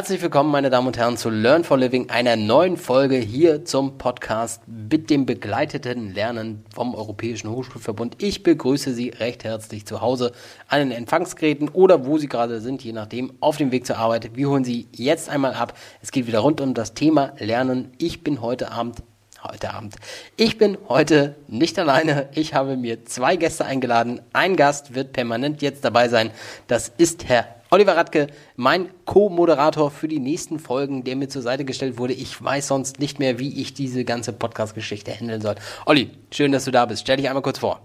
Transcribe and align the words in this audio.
Herzlich 0.00 0.22
willkommen, 0.22 0.50
meine 0.50 0.70
Damen 0.70 0.86
und 0.86 0.96
Herren, 0.96 1.18
zu 1.18 1.28
Learn 1.28 1.62
for 1.62 1.76
Living, 1.76 2.08
einer 2.08 2.34
neuen 2.34 2.78
Folge 2.78 3.16
hier 3.16 3.66
zum 3.66 3.98
Podcast 3.98 4.62
mit 4.66 5.10
dem 5.10 5.26
begleiteten 5.26 6.14
Lernen 6.14 6.64
vom 6.74 6.94
Europäischen 6.94 7.50
Hochschulverbund. 7.50 8.16
Ich 8.22 8.42
begrüße 8.42 8.94
Sie 8.94 9.10
recht 9.10 9.44
herzlich 9.44 9.84
zu 9.84 10.00
Hause 10.00 10.32
an 10.68 10.78
den 10.78 10.90
Empfangsgeräten 10.90 11.68
oder 11.68 12.06
wo 12.06 12.16
Sie 12.16 12.28
gerade 12.28 12.62
sind, 12.62 12.82
je 12.82 12.94
nachdem, 12.94 13.34
auf 13.40 13.58
dem 13.58 13.72
Weg 13.72 13.86
zur 13.86 13.98
Arbeit. 13.98 14.34
Wir 14.34 14.48
holen 14.48 14.64
Sie 14.64 14.88
jetzt 14.96 15.28
einmal 15.28 15.52
ab. 15.52 15.74
Es 16.00 16.12
geht 16.12 16.26
wieder 16.26 16.38
rund 16.38 16.62
um 16.62 16.72
das 16.72 16.94
Thema 16.94 17.34
Lernen. 17.38 17.92
Ich 17.98 18.24
bin 18.24 18.40
heute 18.40 18.72
Abend 18.72 19.02
heute 19.42 19.74
Abend. 19.74 19.96
Ich 20.36 20.56
bin 20.56 20.78
heute 20.88 21.36
nicht 21.46 21.78
alleine. 21.78 22.30
Ich 22.34 22.54
habe 22.54 22.78
mir 22.78 23.04
zwei 23.04 23.36
Gäste 23.36 23.66
eingeladen. 23.66 24.22
Ein 24.32 24.56
Gast 24.56 24.94
wird 24.94 25.12
permanent 25.12 25.60
jetzt 25.60 25.84
dabei 25.84 26.08
sein. 26.08 26.30
Das 26.68 26.90
ist 26.96 27.26
Herr 27.28 27.59
Oliver 27.72 27.96
Radke, 27.96 28.26
mein 28.56 28.88
Co-Moderator 29.04 29.92
für 29.92 30.08
die 30.08 30.18
nächsten 30.18 30.58
Folgen, 30.58 31.04
der 31.04 31.14
mir 31.14 31.28
zur 31.28 31.42
Seite 31.42 31.64
gestellt 31.64 31.98
wurde. 31.98 32.14
Ich 32.14 32.42
weiß 32.42 32.66
sonst 32.66 32.98
nicht 32.98 33.20
mehr, 33.20 33.38
wie 33.38 33.62
ich 33.62 33.74
diese 33.74 34.04
ganze 34.04 34.32
Podcast-Geschichte 34.32 35.12
handeln 35.12 35.40
soll. 35.40 35.54
Olli, 35.86 36.10
schön, 36.32 36.50
dass 36.50 36.64
du 36.64 36.72
da 36.72 36.84
bist. 36.86 37.02
Stell 37.02 37.18
dich 37.18 37.28
einmal 37.28 37.42
kurz 37.42 37.60
vor. 37.60 37.80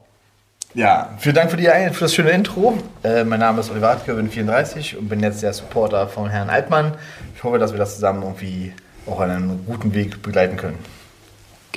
Ja, 0.73 1.15
vielen 1.19 1.35
Dank 1.35 1.51
für, 1.51 1.57
die, 1.57 1.65
für 1.65 2.05
das 2.05 2.15
schöne 2.15 2.31
Intro. 2.31 2.79
Äh, 3.03 3.25
mein 3.25 3.39
Name 3.39 3.59
ist 3.59 3.69
Oliver 3.69 3.89
Radke, 3.89 4.15
bin 4.15 4.27
34 4.27 4.97
und 4.97 5.07
bin 5.07 5.19
jetzt 5.19 5.43
der 5.43 5.53
Supporter 5.53 6.07
von 6.07 6.31
Herrn 6.31 6.49
Altmann. 6.49 6.95
Ich 7.35 7.43
hoffe, 7.43 7.59
dass 7.59 7.71
wir 7.71 7.77
das 7.77 7.93
zusammen 7.93 8.23
irgendwie 8.23 8.73
auch 9.05 9.19
an 9.19 9.29
einem 9.29 9.65
guten 9.67 9.93
Weg 9.93 10.23
begleiten 10.23 10.57
können. 10.57 10.79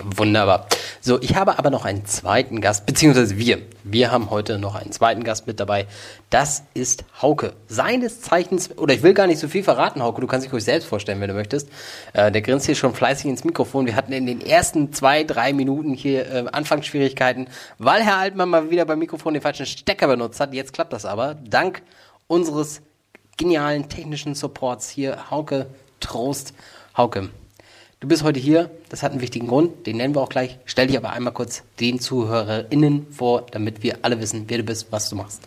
Wunderbar. 0.05 0.66
So, 1.01 1.20
ich 1.20 1.34
habe 1.37 1.59
aber 1.59 1.70
noch 1.70 1.84
einen 1.84 2.05
zweiten 2.07 2.61
Gast, 2.61 2.87
beziehungsweise 2.87 3.37
wir. 3.38 3.59
Wir 3.84 4.11
haben 4.11 4.30
heute 4.30 4.59
noch 4.59 4.74
einen 4.74 4.93
zweiten 4.93 5.24
Gast 5.24 5.46
mit 5.46 5.60
dabei. 5.60 5.87
Das 6.30 6.65
ist 6.74 7.05
Hauke. 7.21 7.55
Seines 7.68 8.21
Zeichens, 8.21 8.77
oder 8.77 8.95
ich 8.95 9.02
will 9.02 9.15
gar 9.15 9.27
nicht 9.27 9.38
so 9.38 9.49
viel 9.49 9.63
verraten, 9.63 10.02
Hauke, 10.02 10.21
du 10.21 10.27
kannst 10.27 10.45
dich 10.46 10.52
ruhig 10.52 10.65
selbst 10.65 10.87
vorstellen, 10.87 11.21
wenn 11.21 11.29
du 11.29 11.35
möchtest. 11.35 11.68
Äh, 12.13 12.30
der 12.30 12.43
grinst 12.43 12.66
hier 12.66 12.74
schon 12.74 12.95
fleißig 12.95 13.27
ins 13.27 13.45
Mikrofon. 13.45 13.87
Wir 13.87 13.96
hatten 13.96 14.13
in 14.13 14.27
den 14.27 14.40
ersten 14.40 14.93
zwei, 14.93 15.24
drei 15.24 15.52
Minuten 15.52 15.95
hier 15.95 16.30
äh, 16.30 16.45
Anfangsschwierigkeiten, 16.52 17.49
weil 17.79 18.02
Herr 18.02 18.18
Altmann 18.18 18.49
mal 18.49 18.71
wieder 18.71 18.85
beim 18.85 18.99
Mikrofon 18.99 19.35
den 19.35 19.43
falschen 19.43 19.66
Stecker 19.66 20.09
benutzt 20.09 20.40
hat. 20.40 20.52
Jetzt 20.55 20.73
klappt 20.73 20.93
das 20.93 21.05
aber. 21.05 21.35
Dank 21.35 21.83
unseres 22.27 22.83
genialen 23.37 23.88
technischen 23.88 24.35
Supports 24.35 24.90
hier, 24.90 25.30
Hauke 25.30 25.66
Trost. 26.01 26.52
Hauke, 26.96 27.30
Du 28.01 28.07
bist 28.07 28.23
heute 28.23 28.38
hier, 28.38 28.71
das 28.91 29.02
hat 29.02 29.10
einen 29.10 29.21
wichtigen 29.21 29.49
Grund, 29.49 29.88
den 29.88 29.96
nennen 29.96 30.15
wir 30.15 30.21
auch 30.21 30.29
gleich. 30.29 30.57
Stell 30.66 30.87
dich 30.87 30.96
aber 30.96 31.10
einmal 31.10 31.32
kurz 31.32 31.65
den 31.80 31.99
ZuhörerInnen 31.99 33.09
vor, 33.10 33.46
damit 33.51 33.82
wir 33.82 33.99
alle 34.02 34.21
wissen, 34.21 34.45
wer 34.46 34.59
du 34.59 34.63
bist, 34.63 34.93
was 34.93 35.10
du 35.10 35.16
machst. 35.16 35.43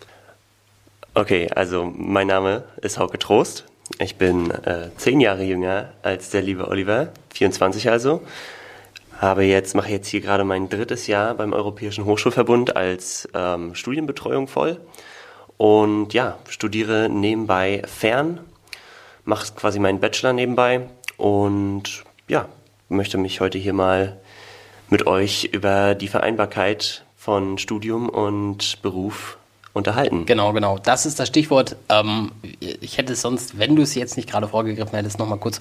Okay, 1.14 1.50
also 1.56 1.90
mein 1.96 2.28
Name 2.28 2.66
ist 2.82 3.00
Hauke 3.00 3.18
Trost. 3.20 3.64
Ich 4.00 4.18
bin 4.18 4.52
äh, 4.52 4.90
zehn 4.98 5.22
Jahre 5.22 5.44
jünger 5.44 5.94
als 6.04 6.30
der 6.30 6.42
liebe 6.42 6.68
Oliver, 6.68 7.14
24 7.34 7.90
also. 7.90 8.22
Habe 9.18 9.46
jetzt, 9.46 9.74
mache 9.74 9.92
jetzt 9.92 10.10
hier 10.10 10.20
gerade 10.20 10.44
mein 10.44 10.68
drittes 10.68 11.08
Jahr 11.08 11.36
beim 11.36 11.54
Europäischen 11.54 12.04
Hochschulverbund 12.04 12.76
als 12.76 13.30
ähm, 13.34 13.76
Studienbetreuung 13.76 14.50
voll. 14.50 14.82
Und 15.56 16.14
ja, 16.14 16.38
studiere 16.50 17.08
nebenbei 17.08 17.82
fern, 17.86 18.42
mache 19.24 19.54
quasi 19.54 19.80
meinen 19.80 20.02
Bachelor 20.02 20.34
nebenbei 20.34 20.90
und 21.16 22.04
ja, 22.32 22.48
möchte 22.88 23.18
mich 23.18 23.42
heute 23.42 23.58
hier 23.58 23.74
mal 23.74 24.18
mit 24.90 25.06
euch 25.06 25.50
über 25.52 25.96
die 25.96 26.08
Vereinbarkeit 26.08 27.04
von 27.18 27.58
Studium 27.58 28.08
und 28.08 28.82
Beruf 28.82 29.38
unterhalten. 29.74 30.26
Genau, 30.26 30.54
genau. 30.54 30.78
Das 30.78 31.06
ist 31.06 31.20
das 31.20 31.28
Stichwort. 31.28 31.76
Ähm, 31.90 32.32
ich 32.62 32.98
hätte 32.98 33.14
es 33.14 33.22
sonst, 33.22 33.60
wenn 33.60 33.76
du 33.76 33.82
es 33.82 33.96
jetzt 33.96 34.16
nicht 34.16 34.30
gerade 34.30 34.48
vorgegriffen 34.48 34.96
hättest, 34.96 35.20
nochmal 35.20 35.40
kurz 35.40 35.60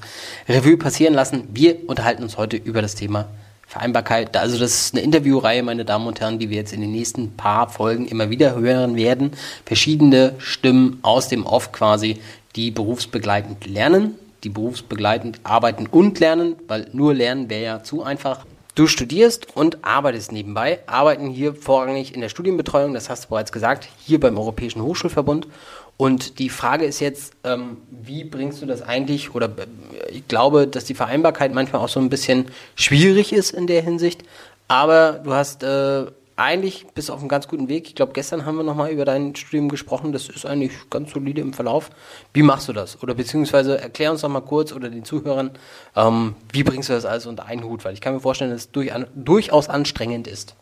Revue 0.49 0.77
passieren 0.77 1.13
lassen. 1.13 1.49
Wir 1.53 1.77
unterhalten 1.89 2.23
uns 2.23 2.39
heute 2.39 2.57
über 2.57 2.83
das 2.83 2.95
Thema 2.95 3.27
Vereinbarkeit. 3.67 4.37
Also 4.37 4.57
das 4.57 4.81
ist 4.81 4.95
eine 4.95 5.03
Interviewreihe, 5.03 5.65
meine 5.65 5.85
Damen 5.85 6.07
und 6.07 6.21
Herren, 6.21 6.39
die 6.39 6.51
wir 6.51 6.57
jetzt 6.57 6.73
in 6.73 6.83
den 6.83 6.93
nächsten 6.93 7.33
paar 7.33 7.69
Folgen 7.69 8.07
immer 8.07 8.31
wieder 8.31 8.55
hören 8.55 8.95
werden. 8.95 9.33
Verschiedene 9.65 10.37
Stimmen 10.39 11.01
aus 11.03 11.27
dem 11.27 11.47
Off 11.47 11.73
quasi, 11.73 12.21
die 12.55 12.71
berufsbegleitend 12.71 13.67
lernen 13.67 14.15
die 14.45 14.49
berufsbegleitend 14.49 15.41
arbeiten 15.43 15.87
und 15.87 16.19
lernen, 16.21 16.57
weil 16.69 16.89
nur 16.93 17.15
lernen 17.15 17.51
wäre 17.51 17.65
ja 17.65 17.83
zu 17.83 18.03
einfach. 18.03 18.47
Du 18.75 18.87
studierst 18.87 19.57
und 19.57 19.85
arbeitest 19.85 20.33
nebenbei, 20.33 20.81
arbeiten 20.87 21.29
hier 21.29 21.55
vorrangig 21.55 22.15
in 22.15 22.21
der 22.21 22.29
Studienbetreuung, 22.29 22.95
das 22.95 23.11
hast 23.11 23.25
du 23.25 23.29
bereits 23.29 23.53
gesagt, 23.53 23.89
hier 24.07 24.21
beim 24.21 24.39
Europäischen 24.39 24.83
Hochschulverbund. 24.83 25.49
Und 25.97 26.39
die 26.39 26.49
Frage 26.49 26.87
ist 26.87 27.01
jetzt, 27.01 27.35
ähm, 27.45 27.77
wie 27.91 28.25
bringst 28.25 28.63
du 28.63 28.67
das 28.67 28.81
eigentlich, 28.81 29.35
oder 29.35 29.47
äh, 29.47 30.11
ich 30.11 30.27
glaube, 30.29 30.67
dass 30.67 30.85
die 30.85 30.95
Vereinbarkeit 30.95 31.53
manchmal 31.53 31.83
auch 31.83 31.91
so 31.91 32.01
ein 32.01 32.09
bisschen 32.09 32.47
schwierig 32.75 33.35
ist 33.35 33.51
in 33.51 33.67
der 33.67 33.83
Hinsicht, 33.83 34.23
aber 34.69 35.21
du 35.25 35.35
hast 35.35 35.63
äh, 35.63 36.07
eigentlich 36.41 36.87
bist 36.95 37.09
du 37.09 37.13
auf 37.13 37.21
einem 37.21 37.29
ganz 37.29 37.49
guten 37.49 37.69
Weg. 37.69 37.87
Ich 37.89 37.95
glaube, 37.95 38.13
gestern 38.13 38.47
haben 38.47 38.57
wir 38.57 38.63
nochmal 38.63 38.91
über 38.91 39.05
dein 39.05 39.37
Studium 39.37 39.69
gesprochen. 39.69 40.13
Das 40.13 40.29
ist 40.29 40.47
eigentlich 40.47 40.73
ganz 40.89 41.13
solide 41.13 41.41
im 41.41 41.53
Verlauf. 41.53 41.91
Wie 42.33 42.43
machst 42.43 42.69
du 42.69 42.73
das? 42.73 43.03
Oder 43.03 43.15
beziehungsweise 43.15 43.81
erklär 43.81 44.11
uns 44.11 44.23
noch 44.23 44.31
mal 44.31 44.41
kurz 44.41 44.73
oder 44.73 44.89
den 44.89 45.05
Zuhörern, 45.05 45.51
ähm, 45.97 46.35
wie 46.53 46.65
bringst 46.65 46.89
du 46.89 46.95
das 46.95 47.05
alles 47.05 47.27
unter 47.27 47.45
einen 47.45 47.65
Hut? 47.65 47.85
Weil 47.85 47.95
ich 47.95 48.01
kann 48.01 48.15
mir 48.15 48.21
vorstellen, 48.21 48.51
dass 48.51 48.63
es 48.63 48.71
durch, 48.71 48.93
an, 48.93 49.07
durchaus 49.15 49.69
anstrengend 49.69 50.27
ist. 50.27 50.55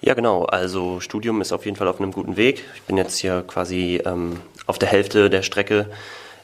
Ja, 0.00 0.14
genau. 0.14 0.44
Also 0.44 1.00
Studium 1.00 1.40
ist 1.40 1.52
auf 1.52 1.64
jeden 1.64 1.76
Fall 1.76 1.88
auf 1.88 2.00
einem 2.00 2.12
guten 2.12 2.36
Weg. 2.36 2.64
Ich 2.76 2.82
bin 2.82 2.96
jetzt 2.96 3.18
hier 3.18 3.44
quasi 3.46 4.00
ähm, 4.04 4.40
auf 4.66 4.78
der 4.78 4.88
Hälfte 4.88 5.30
der 5.30 5.42
Strecke 5.42 5.90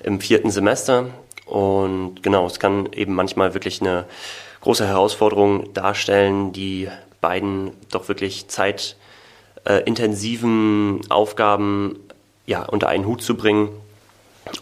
im 0.03 0.21
vierten 0.21 0.51
Semester. 0.51 1.07
Und 1.47 2.23
genau, 2.23 2.47
es 2.47 2.59
kann 2.59 2.93
eben 2.93 3.15
manchmal 3.15 3.55
wirklich 3.55 3.81
eine 3.81 4.05
große 4.61 4.87
Herausforderung 4.87 5.73
darstellen, 5.73 6.53
die 6.53 6.89
beiden 7.21 7.73
doch 7.91 8.09
wirklich 8.09 8.49
zeitintensiven 8.49 11.01
äh, 11.01 11.11
Aufgaben 11.11 12.01
ja, 12.47 12.65
unter 12.65 12.89
einen 12.89 13.07
Hut 13.07 13.23
zu 13.23 13.37
bringen. 13.37 13.69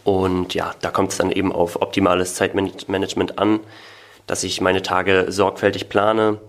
Und 0.03 0.55
ja, 0.55 0.75
da 0.81 0.91
kommt 0.91 1.13
es 1.13 1.19
dann 1.19 1.31
eben 1.31 1.53
auf 1.53 1.81
optimales 1.81 2.35
Zeitmanagement 2.35 3.39
an, 3.39 3.61
dass 4.27 4.43
ich 4.43 4.61
meine 4.61 4.83
Tage 4.83 5.27
sorgfältig 5.29 5.89
plane, 5.89 6.41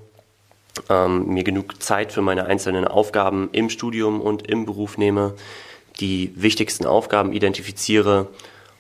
ähm, 0.90 1.28
mir 1.28 1.44
genug 1.44 1.82
Zeit 1.82 2.12
für 2.12 2.22
meine 2.22 2.46
einzelnen 2.46 2.88
Aufgaben 2.88 3.50
im 3.52 3.70
Studium 3.70 4.22
und 4.22 4.48
im 4.48 4.66
Beruf 4.66 4.98
nehme, 4.98 5.34
die 6.00 6.32
wichtigsten 6.36 6.86
Aufgaben 6.86 7.34
identifiziere 7.34 8.28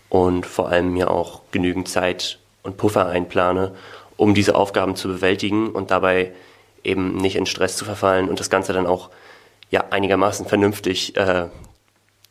und 0.09 0.45
vor 0.45 0.69
allem 0.69 0.93
mir 0.93 1.11
auch 1.11 1.41
genügend 1.51 1.87
Zeit 1.87 2.39
und 2.63 2.77
Puffer 2.77 3.07
einplane, 3.07 3.73
um 4.15 4.33
diese 4.33 4.55
Aufgaben 4.55 4.95
zu 4.95 5.07
bewältigen 5.07 5.69
und 5.69 5.91
dabei 5.91 6.31
eben 6.83 7.17
nicht 7.17 7.35
in 7.35 7.45
Stress 7.45 7.77
zu 7.77 7.85
verfallen 7.85 8.29
und 8.29 8.39
das 8.39 8.49
Ganze 8.49 8.73
dann 8.73 8.87
auch 8.87 9.09
ja 9.69 9.85
einigermaßen 9.89 10.45
vernünftig 10.45 11.15
äh, 11.17 11.47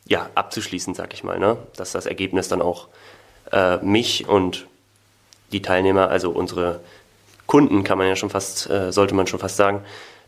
ja, 0.07 0.29
abzuschließen, 0.35 0.93
sag 0.93 1.13
ich 1.13 1.23
mal, 1.23 1.39
ne? 1.39 1.57
Dass 1.75 1.91
das 1.91 2.05
Ergebnis 2.05 2.47
dann 2.47 2.61
auch 2.61 2.87
äh, 3.51 3.77
mich 3.77 4.27
und 4.27 4.67
die 5.51 5.61
Teilnehmer, 5.61 6.09
also 6.09 6.31
unsere 6.31 6.79
Kunden, 7.45 7.83
kann 7.83 7.97
man 7.97 8.07
ja 8.07 8.15
schon 8.15 8.29
fast, 8.29 8.69
äh, 8.69 8.91
sollte 8.91 9.15
man 9.15 9.27
schon 9.27 9.39
fast 9.39 9.57
sagen, 9.57 9.81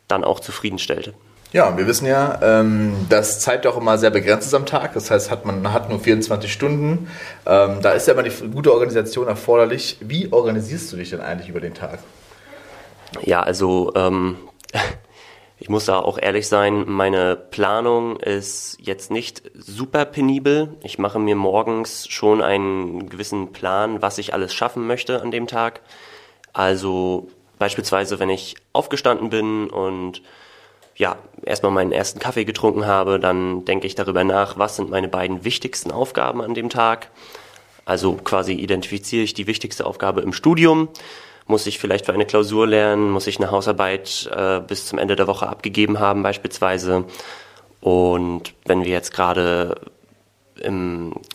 dann 0.07 0.23
auch 0.23 0.39
zufriedenstellt. 0.39 1.13
Ja, 1.51 1.75
wir 1.77 1.87
wissen 1.87 2.05
ja, 2.05 2.39
ähm, 2.43 3.07
dass 3.09 3.39
Zeit 3.39 3.65
auch 3.65 3.75
immer 3.75 3.97
sehr 3.97 4.11
begrenzt 4.11 4.47
ist 4.47 4.53
am 4.53 4.67
Tag. 4.67 4.93
Das 4.93 5.09
heißt, 5.09 5.31
hat 5.31 5.45
man 5.45 5.73
hat 5.73 5.89
nur 5.89 5.99
24 5.99 6.51
Stunden. 6.51 7.09
Ähm, 7.45 7.79
da 7.81 7.91
ist 7.91 8.07
ja 8.07 8.13
immer 8.13 8.23
die 8.23 8.49
gute 8.49 8.71
Organisation 8.71 9.27
erforderlich. 9.27 9.97
Wie 9.99 10.31
organisierst 10.31 10.91
du 10.91 10.97
dich 10.97 11.09
denn 11.09 11.21
eigentlich 11.21 11.49
über 11.49 11.59
den 11.59 11.73
Tag? 11.73 11.99
Ja, 13.21 13.41
also 13.41 13.91
ähm, 13.95 14.37
ich 15.57 15.69
muss 15.69 15.85
da 15.85 15.99
auch 15.99 16.17
ehrlich 16.17 16.47
sein, 16.47 16.85
meine 16.87 17.35
Planung 17.35 18.17
ist 18.17 18.77
jetzt 18.79 19.11
nicht 19.11 19.43
super 19.55 20.05
penibel. 20.05 20.77
Ich 20.83 20.99
mache 20.99 21.19
mir 21.19 21.35
morgens 21.35 22.07
schon 22.07 22.41
einen 22.41 23.09
gewissen 23.09 23.51
Plan, 23.51 24.01
was 24.01 24.17
ich 24.17 24.33
alles 24.33 24.53
schaffen 24.53 24.87
möchte 24.87 25.21
an 25.21 25.31
dem 25.31 25.47
Tag. 25.47 25.81
Also 26.53 27.29
beispielsweise, 27.57 28.19
wenn 28.19 28.29
ich 28.29 28.55
aufgestanden 28.73 29.29
bin 29.29 29.69
und 29.69 30.21
ja, 30.95 31.17
erstmal 31.45 31.71
meinen 31.71 31.93
ersten 31.93 32.19
Kaffee 32.19 32.43
getrunken 32.43 32.85
habe, 32.85 33.19
dann 33.19 33.63
denke 33.63 33.87
ich 33.87 33.95
darüber 33.95 34.23
nach, 34.25 34.57
was 34.57 34.75
sind 34.75 34.89
meine 34.89 35.07
beiden 35.07 35.45
wichtigsten 35.45 35.91
Aufgaben 35.91 36.41
an 36.41 36.53
dem 36.53 36.69
Tag. 36.69 37.09
Also 37.85 38.13
quasi 38.13 38.53
identifiziere 38.53 39.23
ich 39.23 39.33
die 39.33 39.47
wichtigste 39.47 39.85
Aufgabe 39.85 40.21
im 40.21 40.33
Studium 40.33 40.89
muss 41.49 41.67
ich 41.67 41.79
vielleicht 41.79 42.05
für 42.05 42.13
eine 42.13 42.25
Klausur 42.25 42.67
lernen? 42.67 43.09
Muss 43.09 43.27
ich 43.27 43.37
eine 43.37 43.51
Hausarbeit 43.51 44.29
äh, 44.35 44.59
bis 44.59 44.85
zum 44.85 44.99
Ende 44.99 45.15
der 45.15 45.27
Woche 45.27 45.47
abgegeben 45.47 45.99
haben 45.99 46.23
beispielsweise? 46.23 47.05
Und 47.81 48.53
wenn 48.65 48.83
wir 48.83 48.91
jetzt 48.91 49.13
gerade 49.13 49.75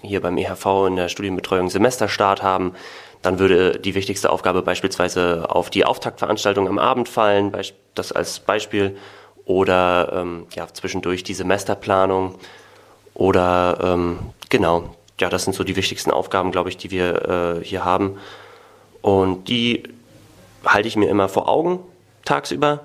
hier 0.03 0.21
beim 0.21 0.37
EHV 0.37 0.87
in 0.87 0.97
der 0.97 1.09
Studienbetreuung 1.09 1.71
Semesterstart 1.71 2.43
haben, 2.43 2.75
dann 3.23 3.39
würde 3.39 3.79
die 3.79 3.95
wichtigste 3.95 4.29
Aufgabe 4.29 4.61
beispielsweise 4.61 5.47
auf 5.49 5.71
die 5.71 5.87
Auftaktveranstaltung 5.87 6.69
am 6.69 6.79
Abend 6.79 7.09
fallen, 7.09 7.51
das 7.95 8.13
als 8.13 8.41
Beispiel, 8.41 8.99
oder 9.47 10.13
ähm, 10.15 10.47
ja, 10.55 10.69
zwischendurch 10.71 11.25
die 11.25 11.33
Semesterplanung 11.33 12.35
oder 13.15 13.79
ähm, 13.83 14.19
genau 14.51 14.95
ja, 15.21 15.29
das 15.29 15.45
sind 15.45 15.55
so 15.55 15.65
die 15.65 15.77
wichtigsten 15.77 16.11
Aufgaben, 16.11 16.51
glaube 16.51 16.69
ich, 16.69 16.77
die 16.77 16.91
wir 16.91 17.59
äh, 17.61 17.65
hier 17.65 17.85
haben. 17.85 18.19
Und 19.01 19.49
die 19.49 19.85
halte 20.65 20.89
ich 20.89 20.97
mir 20.97 21.09
immer 21.09 21.29
vor 21.29 21.49
Augen 21.49 21.81
tagsüber 22.25 22.81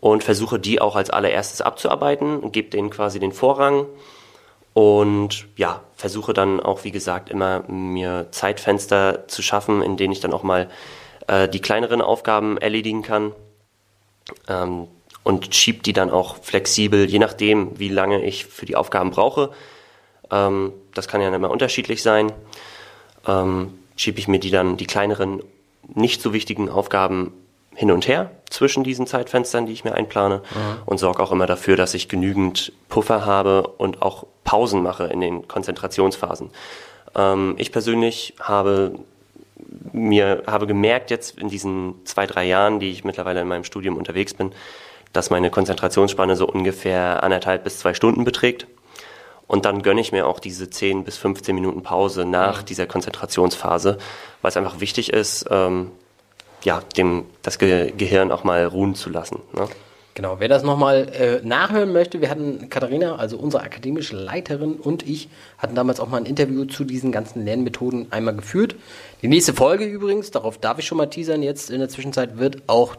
und 0.00 0.24
versuche 0.24 0.58
die 0.58 0.80
auch 0.80 0.96
als 0.96 1.10
allererstes 1.10 1.60
abzuarbeiten 1.60 2.38
und 2.40 2.52
gebe 2.52 2.70
denen 2.70 2.90
quasi 2.90 3.20
den 3.20 3.32
Vorrang. 3.32 3.86
Und 4.74 5.46
ja, 5.56 5.82
versuche 5.94 6.32
dann 6.32 6.58
auch, 6.58 6.84
wie 6.84 6.90
gesagt, 6.90 7.30
immer 7.30 7.62
mir 7.68 8.28
Zeitfenster 8.30 9.28
zu 9.28 9.42
schaffen, 9.42 9.82
in 9.82 9.96
denen 9.96 10.12
ich 10.12 10.20
dann 10.20 10.32
auch 10.32 10.42
mal 10.42 10.70
äh, 11.28 11.48
die 11.48 11.60
kleineren 11.60 12.00
Aufgaben 12.00 12.58
erledigen 12.58 13.02
kann. 13.02 13.32
Ähm, 14.48 14.88
und 15.24 15.54
schiebe 15.54 15.82
die 15.82 15.92
dann 15.92 16.10
auch 16.10 16.36
flexibel, 16.36 17.08
je 17.08 17.18
nachdem, 17.18 17.78
wie 17.78 17.88
lange 17.88 18.24
ich 18.24 18.46
für 18.46 18.66
die 18.66 18.76
Aufgaben 18.76 19.10
brauche. 19.10 19.50
Ähm, 20.30 20.72
das 20.94 21.06
kann 21.06 21.20
ja 21.20 21.32
immer 21.32 21.50
unterschiedlich 21.50 22.02
sein. 22.02 22.32
Ähm, 23.26 23.78
schiebe 23.94 24.18
ich 24.18 24.26
mir 24.26 24.40
die 24.40 24.50
dann, 24.50 24.76
die 24.76 24.86
kleineren, 24.86 25.42
nicht 25.94 26.22
so 26.22 26.32
wichtigen 26.32 26.68
Aufgaben 26.68 27.32
hin 27.74 27.90
und 27.90 28.06
her 28.06 28.30
zwischen 28.50 28.84
diesen 28.84 29.06
Zeitfenstern, 29.06 29.66
die 29.66 29.72
ich 29.72 29.84
mir 29.84 29.94
einplane 29.94 30.38
mhm. 30.38 30.82
und 30.84 30.98
sorge 30.98 31.22
auch 31.22 31.32
immer 31.32 31.46
dafür, 31.46 31.76
dass 31.76 31.94
ich 31.94 32.08
genügend 32.08 32.72
Puffer 32.88 33.24
habe 33.24 33.66
und 33.78 34.02
auch 34.02 34.26
Pausen 34.44 34.82
mache 34.82 35.04
in 35.04 35.20
den 35.20 35.48
Konzentrationsphasen. 35.48 36.50
Ähm, 37.14 37.54
ich 37.58 37.72
persönlich 37.72 38.34
habe 38.40 38.98
mir 39.92 40.42
habe 40.46 40.66
gemerkt 40.66 41.10
jetzt 41.10 41.38
in 41.38 41.48
diesen 41.48 41.94
zwei, 42.04 42.26
drei 42.26 42.44
Jahren, 42.44 42.80
die 42.80 42.90
ich 42.90 43.04
mittlerweile 43.04 43.40
in 43.40 43.48
meinem 43.48 43.64
Studium 43.64 43.96
unterwegs 43.96 44.34
bin, 44.34 44.52
dass 45.12 45.30
meine 45.30 45.50
Konzentrationsspanne 45.50 46.36
so 46.36 46.46
ungefähr 46.46 47.22
anderthalb 47.22 47.64
bis 47.64 47.78
zwei 47.78 47.94
Stunden 47.94 48.24
beträgt. 48.24 48.66
Und 49.46 49.64
dann 49.64 49.82
gönne 49.82 50.00
ich 50.00 50.12
mir 50.12 50.26
auch 50.26 50.40
diese 50.40 50.70
10 50.70 51.04
bis 51.04 51.16
15 51.18 51.54
Minuten 51.54 51.82
Pause 51.82 52.24
nach 52.24 52.62
mhm. 52.62 52.66
dieser 52.66 52.86
Konzentrationsphase, 52.86 53.98
weil 54.40 54.48
es 54.48 54.56
einfach 54.56 54.80
wichtig 54.80 55.12
ist, 55.12 55.46
ähm, 55.50 55.90
ja, 56.64 56.80
dem, 56.96 57.24
das 57.42 57.58
Ge 57.58 57.92
Gehirn 57.96 58.30
auch 58.30 58.44
mal 58.44 58.64
ruhen 58.64 58.94
zu 58.94 59.10
lassen. 59.10 59.40
Ne? 59.52 59.68
Genau, 60.14 60.40
wer 60.40 60.48
das 60.48 60.62
nochmal 60.62 61.08
äh, 61.14 61.46
nachhören 61.46 61.90
möchte, 61.92 62.20
wir 62.20 62.28
hatten 62.28 62.68
Katharina, 62.68 63.16
also 63.16 63.38
unsere 63.38 63.62
akademische 63.62 64.14
Leiterin 64.14 64.74
und 64.74 65.08
ich 65.08 65.30
hatten 65.56 65.74
damals 65.74 66.00
auch 66.00 66.08
mal 66.08 66.18
ein 66.18 66.26
Interview 66.26 66.66
zu 66.66 66.84
diesen 66.84 67.12
ganzen 67.12 67.46
Lernmethoden 67.46 68.12
einmal 68.12 68.36
geführt. 68.36 68.76
Die 69.22 69.28
nächste 69.28 69.54
Folge 69.54 69.86
übrigens, 69.86 70.30
darauf 70.30 70.58
darf 70.58 70.78
ich 70.78 70.86
schon 70.86 70.98
mal 70.98 71.06
teasern, 71.06 71.42
jetzt 71.42 71.70
in 71.70 71.78
der 71.78 71.88
Zwischenzeit 71.88 72.36
wird 72.38 72.62
auch 72.66 72.96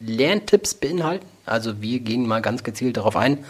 Lerntipps 0.00 0.74
beinhalten. 0.74 1.26
Also 1.46 1.80
wir 1.80 2.00
gehen 2.00 2.26
mal 2.26 2.42
ganz 2.42 2.64
gezielt 2.64 2.96
darauf 2.96 3.14
ein. 3.14 3.44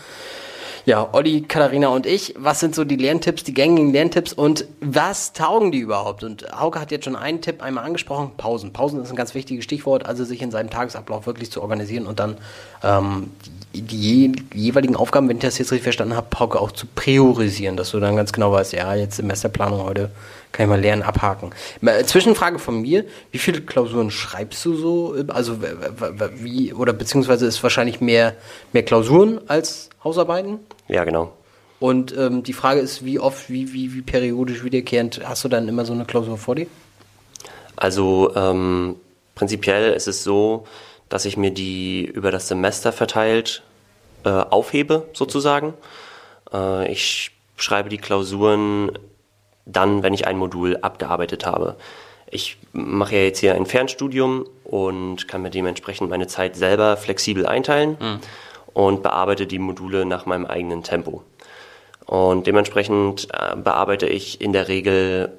Ja, 0.88 1.06
Olli, 1.12 1.43
Katharina 1.43 1.88
und 1.88 2.06
ich, 2.06 2.35
was 2.38 2.61
sind 2.61 2.75
so 2.75 2.82
die 2.82 2.96
Lerntipps, 2.96 3.44
die 3.44 3.52
gängigen 3.52 3.93
Lerntipps 3.93 4.32
und 4.32 4.64
was 4.81 5.35
taugen 5.35 5.70
die 5.70 5.81
überhaupt? 5.81 6.25
Und 6.25 6.50
Hauke 6.58 6.81
hat 6.81 6.90
jetzt 6.90 7.05
schon 7.05 7.14
einen 7.14 7.43
Tipp 7.43 7.62
einmal 7.62 7.85
angesprochen, 7.85 8.31
Pausen. 8.38 8.73
Pausen 8.73 9.02
ist 9.02 9.11
ein 9.11 9.17
ganz 9.17 9.35
wichtiges 9.35 9.64
Stichwort, 9.64 10.06
also 10.06 10.25
sich 10.25 10.40
in 10.40 10.50
seinem 10.50 10.70
Tagesablauf 10.70 11.26
wirklich 11.26 11.50
zu 11.50 11.61
organisieren 11.61 12.06
und 12.06 12.19
dann 12.20 12.38
ähm, 12.82 13.32
die, 13.75 13.82
die, 13.82 14.46
jeweiligen 14.55 14.96
Aufgaben, 14.96 15.29
wenn 15.29 15.37
ich 15.37 15.43
das 15.43 15.58
jetzt 15.58 15.73
richtig 15.73 15.82
verstanden 15.82 16.17
habe, 16.17 16.29
Hauke 16.38 16.58
auch 16.58 16.73
zu 16.73 16.87
priorisieren, 16.87 17.76
dass 17.76 17.91
du 17.91 18.00
dann 18.00 18.17
ganz 18.17 18.32
genau 18.32 18.50
weißt, 18.52 18.73
ja, 18.73 18.94
jetzt 18.94 19.17
Semesterplanung 19.17 19.82
heute 19.82 20.11
kann 20.52 20.64
ich 20.64 20.68
mal 20.70 20.80
lernen, 20.80 21.02
abhaken. 21.02 21.50
Zwischenfrage 22.04 22.58
von 22.58 22.80
mir, 22.80 23.04
wie 23.30 23.38
viele 23.38 23.60
Klausuren 23.60 24.10
schreibst 24.10 24.64
du 24.64 24.74
so? 24.74 25.14
Also 25.28 25.58
wie, 26.36 26.72
oder 26.72 26.92
beziehungsweise 26.92 27.46
ist 27.46 27.62
wahrscheinlich 27.62 28.00
mehr, 28.00 28.34
mehr 28.72 28.82
Klausuren 28.82 29.40
als 29.48 29.90
Hausarbeiten? 30.02 30.60
Ja, 30.88 31.04
genau. 31.04 31.32
Und 31.80 32.16
ähm, 32.16 32.42
die 32.42 32.52
Frage 32.52 32.80
ist, 32.80 33.04
wie 33.04 33.20
oft, 33.20 33.50
wie, 33.50 33.72
wie, 33.72 33.94
wie 33.94 34.02
periodisch 34.02 34.64
wiederkehrend 34.64 35.20
hast 35.24 35.44
du 35.44 35.48
dann 35.48 35.68
immer 35.68 35.84
so 35.84 35.92
eine 35.92 36.04
Klausur 36.06 36.36
vor 36.36 36.56
dir? 36.56 36.66
Also 37.76 38.34
ähm, 38.34 38.96
prinzipiell 39.34 39.92
ist 39.92 40.08
es 40.08 40.24
so, 40.24 40.66
dass 41.08 41.24
ich 41.24 41.36
mir 41.36 41.52
die 41.52 42.04
über 42.04 42.32
das 42.32 42.48
Semester 42.48 42.92
verteilt 42.92 43.62
äh, 44.24 44.30
aufhebe, 44.30 45.08
sozusagen. 45.12 45.74
Äh, 46.52 46.90
ich 46.90 47.30
schreibe 47.56 47.88
die 47.88 47.98
Klausuren 47.98 48.98
dann, 49.69 50.03
wenn 50.03 50.15
ich 50.15 50.26
ein 50.26 50.38
Modul 50.38 50.79
abgearbeitet 50.79 51.47
habe. 51.47 51.76
Ich 52.31 52.59
mache 52.73 53.17
ja 53.17 53.23
jetzt 53.23 53.38
hier 53.38 53.55
ein 53.55 53.67
Fernstudium 53.67 54.47
und 54.65 55.29
kann 55.29 55.43
mir 55.43 55.50
dementsprechend 55.50 56.11
meine 56.11 56.26
Zeit 56.26 56.56
selber 56.56 56.97
flexibel 56.97 57.47
einteilen 57.47 57.97
mhm. 58.00 58.19
und 58.75 59.03
bearbeite 59.03 59.47
die 59.47 59.59
Module 59.59 60.05
nach 60.05 60.26
meinem 60.26 60.47
eigenen 60.47 60.82
Tempo. 60.82 61.23
Und 62.06 62.47
dementsprechend 62.47 63.29
äh, 63.32 63.56
bearbeite 63.56 64.06
ich 64.06 64.41
in 64.41 64.53
der 64.53 64.69
Regel 64.69 65.32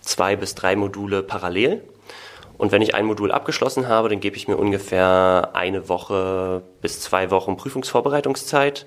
zwei 0.00 0.36
bis 0.36 0.54
drei 0.54 0.76
Module 0.76 1.22
parallel. 1.22 1.82
Und 2.58 2.72
wenn 2.72 2.82
ich 2.82 2.94
ein 2.94 3.04
Modul 3.04 3.32
abgeschlossen 3.32 3.86
habe, 3.86 4.08
dann 4.08 4.20
gebe 4.20 4.36
ich 4.36 4.48
mir 4.48 4.56
ungefähr 4.56 5.50
eine 5.52 5.88
Woche 5.88 6.62
bis 6.80 7.00
zwei 7.00 7.30
Wochen 7.30 7.56
Prüfungsvorbereitungszeit 7.56 8.86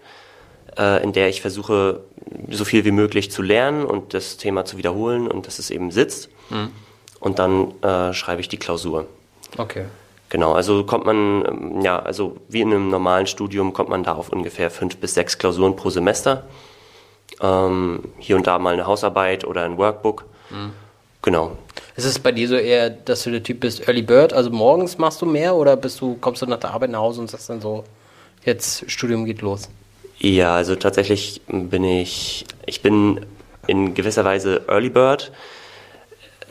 äh, 0.80 1.04
in 1.04 1.12
der 1.14 1.30
ich 1.30 1.42
versuche, 1.42 2.00
so 2.50 2.66
viel 2.66 2.86
wie 2.86 2.92
möglich 2.92 3.30
zu 3.30 3.42
lernen 3.42 3.86
und 3.86 4.14
das 4.14 4.38
Thema 4.38 4.66
zu 4.66 4.78
wiederholen 4.78 5.28
und 5.28 5.46
dass 5.46 5.60
es 5.60 5.70
eben 5.70 5.92
sitzt. 5.92 6.30
Mhm. 6.50 6.72
Und 7.20 7.38
dann 7.38 7.74
äh, 7.82 8.14
schreibe 8.14 8.42
ich 8.42 8.48
die 8.48 8.58
Klausur. 8.58 9.06
Okay. 9.58 9.86
Genau, 10.30 10.54
also 10.54 10.84
kommt 10.86 11.06
man, 11.06 11.44
ähm, 11.46 11.82
ja, 11.82 12.00
also 12.00 12.38
wie 12.48 12.62
in 12.62 12.72
einem 12.72 12.90
normalen 12.90 13.28
Studium 13.28 13.74
kommt 13.74 13.90
man 13.90 14.04
da 14.04 14.14
auf 14.14 14.30
ungefähr 14.30 14.72
fünf 14.72 14.98
bis 14.98 15.16
sechs 15.16 15.38
Klausuren 15.38 15.76
pro 15.76 15.90
Semester. 15.90 16.46
Ähm, 17.42 18.04
hier 18.18 18.36
und 18.36 18.48
da 18.48 18.58
mal 18.60 18.74
eine 18.74 18.88
Hausarbeit 18.88 19.44
oder 19.44 19.64
ein 19.64 19.78
Workbook. 19.78 20.26
Mhm. 20.50 20.72
Genau. 21.22 21.58
Ist 21.98 22.06
es 22.06 22.20
bei 22.20 22.32
dir 22.32 22.48
so 22.48 22.56
eher, 22.56 22.90
dass 22.90 23.24
du 23.24 23.32
der 23.32 23.44
Typ 23.44 23.60
bist, 23.60 23.88
Early 23.88 24.02
Bird, 24.02 24.32
also 24.32 24.50
morgens 24.52 24.98
machst 24.98 25.22
du 25.22 25.26
mehr 25.26 25.56
oder 25.56 25.76
bist 25.76 26.00
du, 26.00 26.16
kommst 26.22 26.42
du 26.42 26.46
nach 26.46 26.60
der 26.60 26.72
Arbeit 26.72 26.92
nach 26.92 27.00
Hause 27.00 27.20
und 27.20 27.30
sagst 27.30 27.50
dann 27.50 27.60
so, 27.60 27.84
jetzt 28.46 28.90
Studium 28.90 29.26
geht 29.26 29.42
los? 29.42 29.68
Ja, 30.22 30.56
also 30.56 30.76
tatsächlich 30.76 31.42
bin 31.48 31.86
ich, 31.86 32.46
ich 32.66 32.82
bin 32.82 33.26
in 33.68 33.94
gewisser 33.94 34.26
Weise 34.26 34.66
Early 34.68 34.90
Bird, 34.90 35.32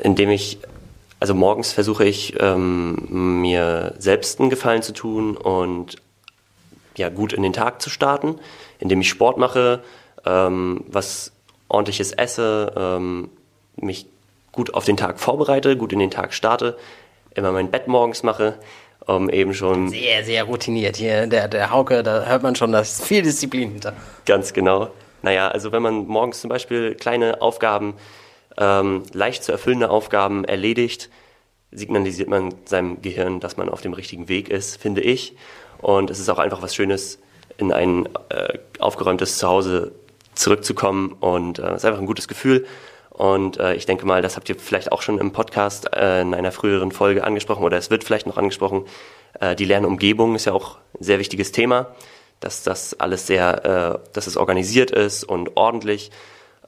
indem 0.02 0.30
ich, 0.30 0.58
also 1.20 1.34
morgens 1.34 1.72
versuche 1.72 2.06
ich, 2.06 2.40
ähm, 2.40 3.42
mir 3.42 3.94
selbst 3.98 4.40
einen 4.40 4.48
Gefallen 4.48 4.80
zu 4.80 4.94
tun 4.94 5.36
und 5.36 5.96
ja, 6.96 7.10
gut 7.10 7.34
in 7.34 7.42
den 7.42 7.52
Tag 7.52 7.82
zu 7.82 7.90
starten, 7.90 8.36
indem 8.78 9.02
ich 9.02 9.10
Sport 9.10 9.36
mache, 9.36 9.82
ähm, 10.24 10.84
was 10.88 11.32
ordentliches 11.68 12.12
esse, 12.12 12.72
ähm, 12.74 13.28
mich 13.76 14.06
gut 14.50 14.72
auf 14.72 14.86
den 14.86 14.96
Tag 14.96 15.20
vorbereite, 15.20 15.76
gut 15.76 15.92
in 15.92 15.98
den 15.98 16.10
Tag 16.10 16.32
starte, 16.32 16.78
immer 17.34 17.52
mein 17.52 17.70
Bett 17.70 17.86
morgens 17.86 18.22
mache 18.22 18.58
um 19.08 19.30
eben 19.30 19.54
schon. 19.54 19.88
Sehr, 19.88 20.22
sehr 20.24 20.44
routiniert 20.44 20.96
hier. 20.96 21.26
Der, 21.26 21.48
der 21.48 21.70
Hauke, 21.70 22.02
da 22.02 22.26
hört 22.26 22.42
man 22.42 22.54
schon, 22.54 22.72
da 22.72 22.80
ist 22.80 23.04
viel 23.04 23.22
Disziplin 23.22 23.72
hinter. 23.72 23.94
Ganz 24.26 24.52
genau. 24.52 24.90
Naja, 25.22 25.48
also 25.48 25.72
wenn 25.72 25.82
man 25.82 26.06
morgens 26.06 26.40
zum 26.40 26.50
Beispiel 26.50 26.94
kleine 26.94 27.40
Aufgaben, 27.40 27.94
ähm, 28.58 29.02
leicht 29.12 29.42
zu 29.44 29.52
erfüllende 29.52 29.90
Aufgaben 29.90 30.44
erledigt, 30.44 31.08
signalisiert 31.72 32.28
man 32.28 32.54
seinem 32.66 33.02
Gehirn, 33.02 33.40
dass 33.40 33.56
man 33.56 33.68
auf 33.68 33.80
dem 33.80 33.94
richtigen 33.94 34.28
Weg 34.28 34.50
ist, 34.50 34.80
finde 34.80 35.00
ich. 35.00 35.34
Und 35.78 36.10
es 36.10 36.18
ist 36.18 36.28
auch 36.28 36.38
einfach 36.38 36.62
was 36.62 36.74
Schönes, 36.74 37.18
in 37.56 37.72
ein 37.72 38.08
äh, 38.28 38.58
aufgeräumtes 38.78 39.38
Zuhause 39.38 39.92
zurückzukommen 40.34 41.16
und 41.18 41.58
äh, 41.58 41.62
es 41.70 41.78
ist 41.78 41.84
einfach 41.86 42.00
ein 42.00 42.06
gutes 42.06 42.28
Gefühl. 42.28 42.66
Und 43.18 43.58
äh, 43.58 43.74
ich 43.74 43.84
denke 43.84 44.06
mal, 44.06 44.22
das 44.22 44.36
habt 44.36 44.48
ihr 44.48 44.54
vielleicht 44.54 44.92
auch 44.92 45.02
schon 45.02 45.18
im 45.18 45.32
Podcast 45.32 45.92
äh, 45.92 46.20
in 46.20 46.34
einer 46.34 46.52
früheren 46.52 46.92
Folge 46.92 47.24
angesprochen 47.24 47.64
oder 47.64 47.76
es 47.76 47.90
wird 47.90 48.04
vielleicht 48.04 48.28
noch 48.28 48.36
angesprochen. 48.36 48.84
Äh, 49.40 49.56
die 49.56 49.64
Lernumgebung 49.64 50.36
ist 50.36 50.44
ja 50.44 50.52
auch 50.52 50.76
ein 50.94 51.02
sehr 51.02 51.18
wichtiges 51.18 51.50
Thema, 51.50 51.96
dass 52.38 52.62
das 52.62 53.00
alles 53.00 53.26
sehr, 53.26 53.64
äh, 54.04 54.12
dass 54.12 54.28
es 54.28 54.36
organisiert 54.36 54.92
ist 54.92 55.24
und 55.24 55.56
ordentlich, 55.56 56.12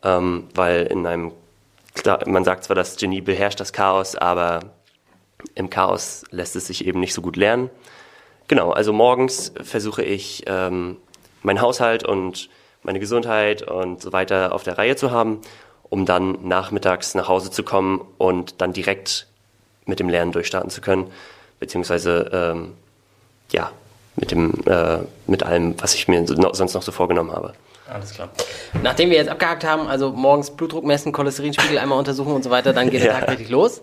ähm, 0.02 0.49
weil 0.52 0.87
in 0.87 1.07
einem, 1.07 1.30
man 2.26 2.42
sagt 2.42 2.64
zwar, 2.64 2.75
das 2.75 2.97
Genie 2.97 3.21
beherrscht 3.21 3.61
das 3.61 3.73
Chaos, 3.73 4.16
aber 4.16 4.59
im 5.54 5.71
Chaos 5.71 6.25
lässt 6.33 6.57
es 6.57 6.66
sich 6.66 6.85
eben 6.85 6.99
nicht 6.99 7.14
so 7.14 7.23
gut 7.23 7.37
lernen. 7.37 7.71
Genau, 8.49 8.73
also 8.73 8.92
morgens 8.92 9.52
versuche 9.62 10.02
ich, 10.02 10.42
ähm, 10.49 10.97
meinen 11.45 11.61
Haushalt 11.61 12.04
und 12.04 12.50
meine 12.83 12.99
Gesundheit 12.99 13.62
und 13.62 14.02
so 14.02 14.12
weiter 14.12 14.52
auf 14.52 14.64
der 14.64 14.78
Reihe 14.78 14.97
zu 14.97 15.12
haben 15.12 15.42
um 15.91 16.07
dann 16.07 16.39
nachmittags 16.47 17.15
nach 17.15 17.29
Hause 17.29 17.51
zu 17.51 17.63
kommen 17.63 18.01
und 18.17 18.61
dann 18.61 18.73
direkt 18.73 19.27
mit 19.87 20.01
dem 20.01 20.09
Lernen 20.09 20.33
durchstarten 20.33 20.71
zu 20.71 20.81
können, 20.81 21.11
beziehungsweise 21.59 22.31
ähm, 22.33 22.73
ja, 23.51 23.73
mit, 24.17 24.31
dem, 24.31 24.55
äh, 24.67 24.99
mit 25.27 25.43
allem, 25.43 25.75
was 25.81 25.95
ich 25.95 26.09
mir 26.09 26.25
sonst 26.27 26.75
noch 26.75 26.83
so 26.83 26.93
vorgenommen 26.93 27.33
habe. 27.33 27.55
Alles 27.93 28.15
klar. 28.15 28.29
Nachdem 28.83 29.11
wir 29.11 29.17
jetzt 29.17 29.29
abgehakt 29.29 29.65
haben, 29.65 29.89
also 29.89 30.13
morgens 30.13 30.53
Blutdruck 30.53 30.85
messen, 30.85 31.13
Cholesterinspiegel 31.13 31.79
einmal 31.79 31.99
untersuchen 31.99 32.33
und 32.33 32.45
so 32.45 32.51
weiter, 32.51 32.73
dann 32.73 32.89
geht 32.89 33.03
der 33.03 33.13
Tag 33.21 33.29
richtig 33.29 33.49
los. 33.51 33.83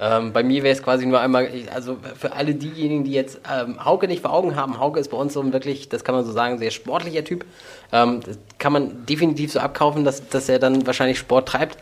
Ähm, 0.00 0.32
bei 0.32 0.44
mir 0.44 0.62
wäre 0.62 0.74
es 0.74 0.82
quasi 0.82 1.06
nur 1.06 1.20
einmal, 1.20 1.48
also 1.74 1.96
für 2.16 2.32
alle 2.32 2.54
diejenigen, 2.54 3.02
die 3.02 3.12
jetzt 3.12 3.40
ähm, 3.52 3.84
Hauke 3.84 4.06
nicht 4.06 4.22
vor 4.22 4.32
Augen 4.32 4.54
haben, 4.54 4.78
Hauke 4.78 5.00
ist 5.00 5.10
bei 5.10 5.16
uns 5.16 5.32
so 5.32 5.40
ein 5.40 5.52
wirklich, 5.52 5.88
das 5.88 6.04
kann 6.04 6.14
man 6.14 6.24
so 6.24 6.30
sagen, 6.30 6.58
sehr 6.58 6.70
sportlicher 6.70 7.24
Typ. 7.24 7.44
Ähm, 7.92 8.20
kann 8.58 8.72
man 8.72 9.06
definitiv 9.06 9.50
so 9.50 9.58
abkaufen, 9.58 10.04
dass, 10.04 10.28
dass 10.28 10.48
er 10.48 10.60
dann 10.60 10.86
wahrscheinlich 10.86 11.18
Sport 11.18 11.48
treibt. 11.48 11.78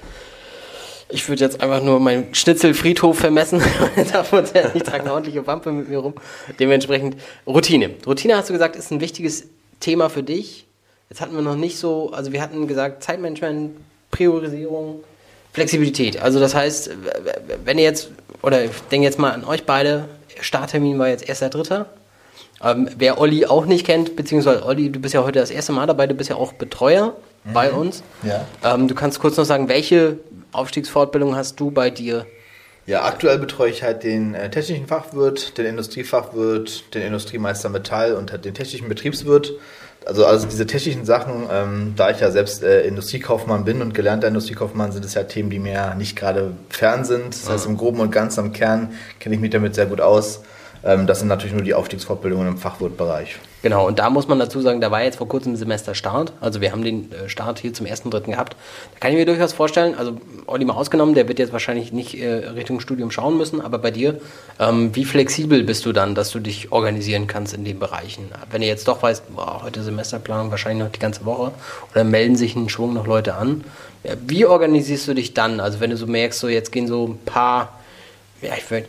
Ich 1.08 1.28
würde 1.28 1.44
jetzt 1.44 1.60
einfach 1.60 1.82
nur 1.82 2.00
meinen 2.00 2.34
Schnitzelfriedhof 2.34 3.18
vermessen. 3.18 3.62
Ich 4.74 4.82
trage 4.82 5.02
eine 5.02 5.12
ordentliche 5.12 5.46
Wampe 5.46 5.70
mit 5.70 5.88
mir 5.88 5.98
rum. 5.98 6.14
Dementsprechend 6.58 7.16
Routine. 7.46 7.90
Routine 8.06 8.36
hast 8.36 8.48
du 8.48 8.52
gesagt, 8.52 8.76
ist 8.76 8.90
ein 8.90 9.00
wichtiges 9.00 9.46
Thema 9.78 10.08
für 10.08 10.22
dich. 10.22 10.66
Jetzt 11.08 11.20
hatten 11.20 11.34
wir 11.34 11.42
noch 11.42 11.54
nicht 11.54 11.78
so, 11.78 12.10
also 12.12 12.32
wir 12.32 12.42
hatten 12.42 12.66
gesagt 12.66 13.04
Zeitmanagement, 13.04 13.76
Priorisierung, 14.10 15.04
Flexibilität. 15.56 16.20
Also 16.20 16.38
das 16.38 16.54
heißt, 16.54 16.90
wenn 17.64 17.78
ihr 17.78 17.84
jetzt, 17.84 18.10
oder 18.42 18.62
ich 18.66 18.72
denke 18.90 19.06
jetzt 19.06 19.18
mal 19.18 19.30
an 19.32 19.42
euch 19.42 19.64
beide, 19.64 20.04
Starttermin 20.38 20.98
war 20.98 21.08
jetzt 21.08 21.24
1.3. 21.24 21.86
Ähm, 22.62 22.90
wer 22.98 23.18
Olli 23.18 23.46
auch 23.46 23.64
nicht 23.64 23.86
kennt, 23.86 24.16
beziehungsweise 24.16 24.66
Olli, 24.66 24.92
du 24.92 25.00
bist 25.00 25.14
ja 25.14 25.24
heute 25.24 25.38
das 25.38 25.50
erste 25.50 25.72
Mal 25.72 25.86
dabei, 25.86 26.06
du 26.08 26.12
bist 26.12 26.28
ja 26.28 26.36
auch 26.36 26.52
Betreuer 26.52 27.16
mhm. 27.44 27.52
bei 27.54 27.72
uns. 27.72 28.02
Ja. 28.22 28.44
Ähm, 28.62 28.86
du 28.86 28.94
kannst 28.94 29.18
kurz 29.18 29.38
noch 29.38 29.46
sagen, 29.46 29.70
welche 29.70 30.18
Aufstiegsfortbildung 30.52 31.34
hast 31.34 31.58
du 31.58 31.70
bei 31.70 31.88
dir? 31.88 32.26
Ja, 32.84 33.04
aktuell 33.04 33.38
betreue 33.38 33.70
ich 33.70 33.82
halt 33.82 34.02
den 34.02 34.34
äh, 34.34 34.50
technischen 34.50 34.86
Fachwirt, 34.86 35.56
den 35.56 35.64
Industriefachwirt, 35.64 36.92
den 36.94 37.00
Industriemeister 37.00 37.70
Metall 37.70 38.12
und 38.12 38.30
halt 38.30 38.44
den 38.44 38.52
technischen 38.52 38.90
Betriebswirt. 38.90 39.54
Also, 40.06 40.24
also 40.24 40.46
diese 40.46 40.66
technischen 40.66 41.04
Sachen, 41.04 41.48
ähm, 41.50 41.94
da 41.96 42.10
ich 42.10 42.20
ja 42.20 42.30
selbst 42.30 42.62
äh, 42.62 42.86
Industriekaufmann 42.86 43.64
bin 43.64 43.82
und 43.82 43.92
gelernter 43.92 44.28
Industriekaufmann, 44.28 44.92
sind 44.92 45.04
es 45.04 45.14
ja 45.14 45.24
Themen, 45.24 45.50
die 45.50 45.58
mir 45.58 45.96
nicht 45.96 46.14
gerade 46.14 46.52
fern 46.70 47.04
sind. 47.04 47.34
Das 47.34 47.50
heißt, 47.50 47.66
im 47.66 47.76
Groben 47.76 47.98
und 47.98 48.12
Ganzen 48.12 48.38
am 48.40 48.52
Kern 48.52 48.92
kenne 49.18 49.34
ich 49.34 49.40
mich 49.40 49.50
damit 49.50 49.74
sehr 49.74 49.86
gut 49.86 50.00
aus. 50.00 50.42
Ähm, 50.86 51.06
das 51.06 51.18
sind 51.18 51.28
natürlich 51.28 51.54
nur 51.54 51.64
die 51.64 51.74
Aufstiegsfortbildungen 51.74 52.46
im 52.46 52.58
Fachwirtbereich. 52.58 53.36
Genau, 53.62 53.84
und 53.84 53.98
da 53.98 54.10
muss 54.10 54.28
man 54.28 54.38
dazu 54.38 54.60
sagen, 54.60 54.80
da 54.80 54.92
war 54.92 55.02
jetzt 55.02 55.16
vor 55.16 55.26
kurzem 55.26 55.56
Semester 55.56 55.96
Start. 55.96 56.32
Also 56.40 56.60
wir 56.60 56.70
haben 56.70 56.84
den 56.84 57.10
äh, 57.10 57.28
Start 57.28 57.58
hier 57.58 57.74
zum 57.74 57.84
ersten 57.84 58.10
Dritten 58.10 58.30
gehabt. 58.30 58.54
Da 58.92 59.00
kann 59.00 59.10
ich 59.10 59.16
mir 59.16 59.26
durchaus 59.26 59.52
vorstellen, 59.52 59.96
also 59.96 60.18
Olli 60.46 60.64
mal 60.64 60.74
ausgenommen, 60.74 61.16
der 61.16 61.26
wird 61.26 61.40
jetzt 61.40 61.52
wahrscheinlich 61.52 61.92
nicht 61.92 62.14
äh, 62.14 62.28
Richtung 62.28 62.78
Studium 62.78 63.10
schauen 63.10 63.36
müssen, 63.36 63.60
aber 63.60 63.78
bei 63.78 63.90
dir, 63.90 64.20
ähm, 64.60 64.94
wie 64.94 65.04
flexibel 65.04 65.64
bist 65.64 65.84
du 65.84 65.92
dann, 65.92 66.14
dass 66.14 66.30
du 66.30 66.38
dich 66.38 66.70
organisieren 66.70 67.26
kannst 67.26 67.54
in 67.54 67.64
den 67.64 67.80
Bereichen? 67.80 68.28
Wenn 68.52 68.62
ihr 68.62 68.68
jetzt 68.68 68.86
doch 68.86 69.02
weißt, 69.02 69.34
boah, 69.34 69.62
heute 69.64 69.82
Semesterplanung 69.82 70.52
wahrscheinlich 70.52 70.84
noch 70.84 70.92
die 70.92 71.00
ganze 71.00 71.24
Woche 71.24 71.50
oder 71.90 72.04
melden 72.04 72.36
sich 72.36 72.54
einen 72.54 72.68
Schwung 72.68 72.94
noch 72.94 73.08
Leute 73.08 73.34
an, 73.34 73.64
wie 74.24 74.46
organisierst 74.46 75.08
du 75.08 75.14
dich 75.14 75.34
dann? 75.34 75.58
Also 75.58 75.80
wenn 75.80 75.90
du 75.90 75.96
so 75.96 76.06
merkst, 76.06 76.38
so 76.38 76.46
jetzt 76.46 76.70
gehen 76.70 76.86
so 76.86 77.08
ein 77.08 77.18
paar 77.24 77.75
ja, 78.42 78.52
ich 78.56 78.70
würde, 78.70 78.86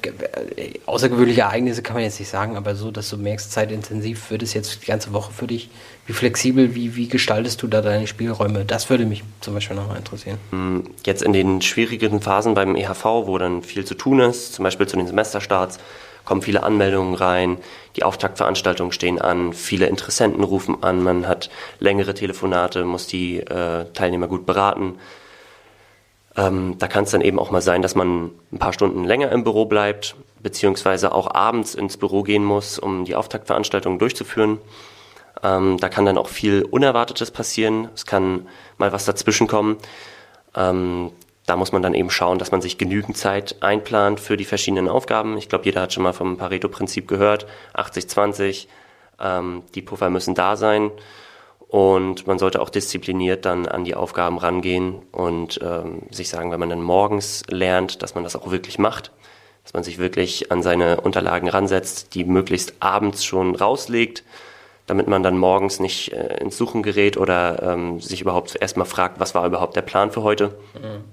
außergewöhnliche 0.85 1.41
Ereignisse 1.41 1.81
kann 1.81 1.95
man 1.95 2.03
jetzt 2.03 2.19
nicht 2.19 2.29
sagen, 2.29 2.57
aber 2.57 2.75
so, 2.75 2.91
dass 2.91 3.09
du 3.09 3.17
merkst, 3.17 3.51
zeitintensiv 3.51 4.29
wird 4.29 4.43
es 4.43 4.53
jetzt 4.53 4.81
die 4.81 4.85
ganze 4.85 5.13
Woche 5.13 5.31
für 5.31 5.47
dich. 5.47 5.69
Wie 6.05 6.13
flexibel, 6.13 6.75
wie, 6.75 6.95
wie 6.95 7.07
gestaltest 7.07 7.61
du 7.61 7.67
da 7.67 7.81
deine 7.81 8.07
Spielräume? 8.07 8.65
Das 8.65 8.89
würde 8.89 9.05
mich 9.05 9.23
zum 9.39 9.53
Beispiel 9.53 9.75
nochmal 9.77 9.97
interessieren. 9.97 10.37
Hm, 10.51 10.83
jetzt 11.05 11.21
in 11.21 11.31
den 11.31 11.61
schwierigen 11.61 12.21
Phasen 12.21 12.55
beim 12.55 12.75
EHV, 12.75 13.05
wo 13.25 13.37
dann 13.37 13.63
viel 13.63 13.85
zu 13.85 13.95
tun 13.95 14.19
ist, 14.19 14.53
zum 14.53 14.63
Beispiel 14.63 14.87
zu 14.87 14.97
den 14.97 15.07
Semesterstarts, 15.07 15.79
kommen 16.25 16.41
viele 16.41 16.63
Anmeldungen 16.63 17.13
rein, 17.13 17.57
die 17.95 18.03
Auftaktveranstaltungen 18.03 18.91
stehen 18.91 19.19
an, 19.19 19.53
viele 19.53 19.87
Interessenten 19.87 20.43
rufen 20.43 20.83
an, 20.83 21.01
man 21.01 21.25
hat 21.25 21.49
längere 21.79 22.13
Telefonate, 22.13 22.83
muss 22.83 23.07
die 23.07 23.39
äh, 23.39 23.85
Teilnehmer 23.93 24.27
gut 24.27 24.45
beraten 24.45 24.95
ähm, 26.37 26.75
da 26.77 26.87
kann 26.87 27.03
es 27.03 27.11
dann 27.11 27.21
eben 27.21 27.39
auch 27.39 27.49
mal 27.49 27.61
sein, 27.61 27.81
dass 27.81 27.95
man 27.95 28.31
ein 28.53 28.59
paar 28.59 28.71
Stunden 28.71 29.03
länger 29.03 29.31
im 29.31 29.43
Büro 29.43 29.65
bleibt, 29.65 30.15
beziehungsweise 30.41 31.11
auch 31.11 31.33
abends 31.33 31.73
ins 31.73 31.97
Büro 31.97 32.21
gehen 32.21 32.45
muss, 32.45 32.77
um 32.77 33.05
die 33.05 33.15
Auftaktveranstaltung 33.15 33.97
durchzuführen. 33.97 34.59
Ähm, 35.43 35.77
da 35.79 35.89
kann 35.89 36.05
dann 36.05 36.17
auch 36.17 36.29
viel 36.29 36.63
Unerwartetes 36.63 37.31
passieren. 37.31 37.89
Es 37.95 38.05
kann 38.05 38.47
mal 38.77 38.91
was 38.93 39.05
dazwischen 39.05 39.47
kommen. 39.47 39.77
Ähm, 40.55 41.11
da 41.47 41.55
muss 41.55 41.71
man 41.71 41.81
dann 41.81 41.95
eben 41.95 42.11
schauen, 42.11 42.37
dass 42.37 42.51
man 42.51 42.61
sich 42.61 42.77
genügend 42.77 43.17
Zeit 43.17 43.55
einplant 43.61 44.19
für 44.19 44.37
die 44.37 44.45
verschiedenen 44.45 44.89
Aufgaben. 44.89 45.37
Ich 45.37 45.49
glaube, 45.49 45.65
jeder 45.65 45.81
hat 45.81 45.93
schon 45.93 46.03
mal 46.03 46.13
vom 46.13 46.37
Pareto-Prinzip 46.37 47.07
gehört. 47.07 47.47
80-20. 47.73 48.67
Ähm, 49.19 49.63
die 49.73 49.81
Puffer 49.81 50.11
müssen 50.11 50.35
da 50.35 50.55
sein. 50.55 50.91
Und 51.67 52.27
man 52.27 52.39
sollte 52.39 52.61
auch 52.61 52.69
diszipliniert 52.69 53.45
dann 53.45 53.67
an 53.67 53.83
die 53.83 53.95
Aufgaben 53.95 54.37
rangehen 54.37 55.01
und 55.11 55.59
ähm, 55.61 56.03
sich 56.11 56.29
sagen, 56.29 56.51
wenn 56.51 56.59
man 56.59 56.69
dann 56.69 56.81
morgens 56.81 57.43
lernt, 57.49 58.01
dass 58.01 58.15
man 58.15 58.23
das 58.23 58.37
auch 58.37 58.51
wirklich 58.51 58.79
macht, 58.79 59.11
dass 59.63 59.73
man 59.73 59.83
sich 59.83 59.97
wirklich 59.97 60.49
an 60.49 60.63
seine 60.63 61.01
Unterlagen 61.01 61.49
ransetzt, 61.49 62.13
die 62.15 62.23
möglichst 62.23 62.75
abends 62.79 63.25
schon 63.25 63.53
rauslegt, 63.53 64.23
damit 64.85 65.07
man 65.07 65.23
dann 65.23 65.37
morgens 65.37 65.81
nicht 65.81 66.13
äh, 66.13 66.37
ins 66.37 66.57
Suchen 66.57 66.83
gerät 66.83 67.17
oder 67.17 67.61
ähm, 67.61 67.99
sich 67.99 68.21
überhaupt 68.21 68.55
erstmal 68.55 68.87
fragt, 68.87 69.19
was 69.19 69.35
war 69.35 69.45
überhaupt 69.45 69.75
der 69.75 69.81
Plan 69.81 70.09
für 70.11 70.23
heute. 70.23 70.57
Mhm. 70.73 71.03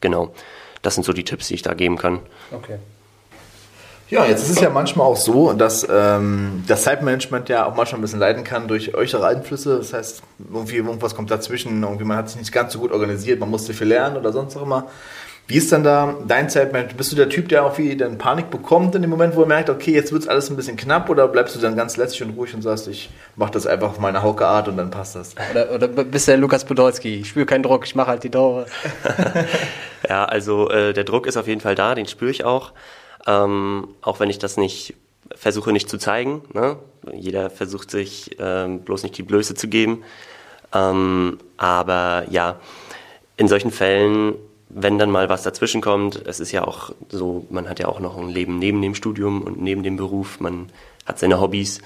Genau, 0.00 0.32
das 0.82 0.94
sind 0.94 1.02
so 1.02 1.12
die 1.12 1.24
Tipps, 1.24 1.48
die 1.48 1.54
ich 1.54 1.62
da 1.62 1.74
geben 1.74 1.96
kann. 1.96 2.20
Okay. 2.52 2.78
Ja, 4.10 4.24
jetzt 4.24 4.42
ist 4.44 4.50
es 4.50 4.60
ja 4.60 4.70
manchmal 4.70 5.06
auch 5.06 5.16
so, 5.16 5.52
dass 5.52 5.86
ähm, 5.90 6.64
das 6.66 6.82
Zeitmanagement 6.84 7.48
ja 7.50 7.66
auch 7.66 7.74
manchmal 7.74 7.98
ein 7.98 8.02
bisschen 8.02 8.18
leiden 8.20 8.42
kann 8.42 8.66
durch 8.66 8.94
äußere 8.94 9.26
Einflüsse. 9.26 9.76
Das 9.76 9.92
heißt, 9.92 10.22
irgendwie 10.50 10.76
irgendwas 10.76 11.14
kommt 11.14 11.30
dazwischen, 11.30 11.82
irgendwie 11.82 12.04
man 12.04 12.16
hat 12.16 12.30
sich 12.30 12.38
nicht 12.38 12.52
ganz 12.52 12.72
so 12.72 12.78
gut 12.78 12.90
organisiert, 12.90 13.38
man 13.38 13.50
musste 13.50 13.74
viel 13.74 13.88
lernen 13.88 14.16
oder 14.16 14.32
sonst 14.32 14.56
auch 14.56 14.62
immer. 14.62 14.86
Wie 15.46 15.56
ist 15.56 15.72
dann 15.72 15.82
da 15.82 16.14
dein 16.26 16.50
Zeitmanagement? 16.50 16.98
Bist 16.98 17.10
du 17.10 17.16
der 17.16 17.30
Typ, 17.30 17.48
der 17.48 17.64
auch 17.64 17.78
wie 17.78 17.96
dann 17.96 18.18
Panik 18.18 18.50
bekommt 18.50 18.94
in 18.94 19.00
dem 19.00 19.10
Moment, 19.10 19.34
wo 19.34 19.42
er 19.42 19.46
merkt, 19.46 19.70
okay, 19.70 19.92
jetzt 19.92 20.12
wird 20.12 20.22
es 20.22 20.28
alles 20.28 20.50
ein 20.50 20.56
bisschen 20.56 20.76
knapp 20.76 21.08
oder 21.08 21.26
bleibst 21.26 21.56
du 21.56 21.58
dann 21.58 21.74
ganz 21.74 21.96
lässig 21.96 22.22
und 22.22 22.36
ruhig 22.36 22.54
und 22.54 22.60
sagst, 22.60 22.86
ich 22.86 23.08
mache 23.34 23.52
das 23.52 23.66
einfach 23.66 23.88
auf 23.88 23.98
meine 23.98 24.22
Hauke-Art 24.22 24.68
und 24.68 24.76
dann 24.76 24.90
passt 24.90 25.16
das? 25.16 25.34
Oder, 25.50 25.70
oder 25.72 25.88
bist 25.88 26.28
du 26.28 26.32
der 26.32 26.38
Lukas 26.38 26.66
Podolski? 26.66 27.20
Ich 27.20 27.30
spüre 27.30 27.46
keinen 27.46 27.62
Druck, 27.62 27.86
ich 27.86 27.94
mache 27.94 28.08
halt 28.08 28.24
die 28.24 28.30
Tore. 28.30 28.66
ja, 30.08 30.26
also 30.26 30.68
äh, 30.68 30.92
der 30.92 31.04
Druck 31.04 31.26
ist 31.26 31.38
auf 31.38 31.46
jeden 31.46 31.62
Fall 31.62 31.74
da, 31.74 31.94
den 31.94 32.06
spüre 32.06 32.30
ich 32.30 32.44
auch. 32.44 32.72
Ähm, 33.28 33.88
auch 34.00 34.18
wenn 34.18 34.30
ich 34.30 34.40
das 34.40 34.56
nicht 34.56 34.94
versuche 35.34 35.72
nicht 35.72 35.88
zu 35.88 35.98
zeigen. 35.98 36.42
Ne? 36.52 36.76
Jeder 37.12 37.50
versucht 37.50 37.90
sich 37.90 38.36
ähm, 38.38 38.80
bloß 38.80 39.02
nicht 39.02 39.16
die 39.18 39.22
Blöße 39.22 39.54
zu 39.54 39.68
geben. 39.68 40.02
Ähm, 40.74 41.38
aber 41.56 42.24
ja, 42.30 42.56
in 43.36 43.48
solchen 43.48 43.70
Fällen, 43.70 44.34
wenn 44.68 44.98
dann 44.98 45.10
mal 45.10 45.28
was 45.28 45.42
dazwischen 45.42 45.80
kommt, 45.80 46.26
es 46.26 46.40
ist 46.40 46.52
ja 46.52 46.64
auch 46.64 46.90
so, 47.08 47.46
man 47.50 47.68
hat 47.68 47.78
ja 47.78 47.88
auch 47.88 48.00
noch 48.00 48.16
ein 48.16 48.28
Leben 48.28 48.58
neben 48.58 48.82
dem 48.82 48.94
Studium 48.94 49.42
und 49.42 49.60
neben 49.60 49.82
dem 49.82 49.96
Beruf, 49.96 50.40
man 50.40 50.70
hat 51.06 51.18
seine 51.18 51.40
Hobbys 51.40 51.80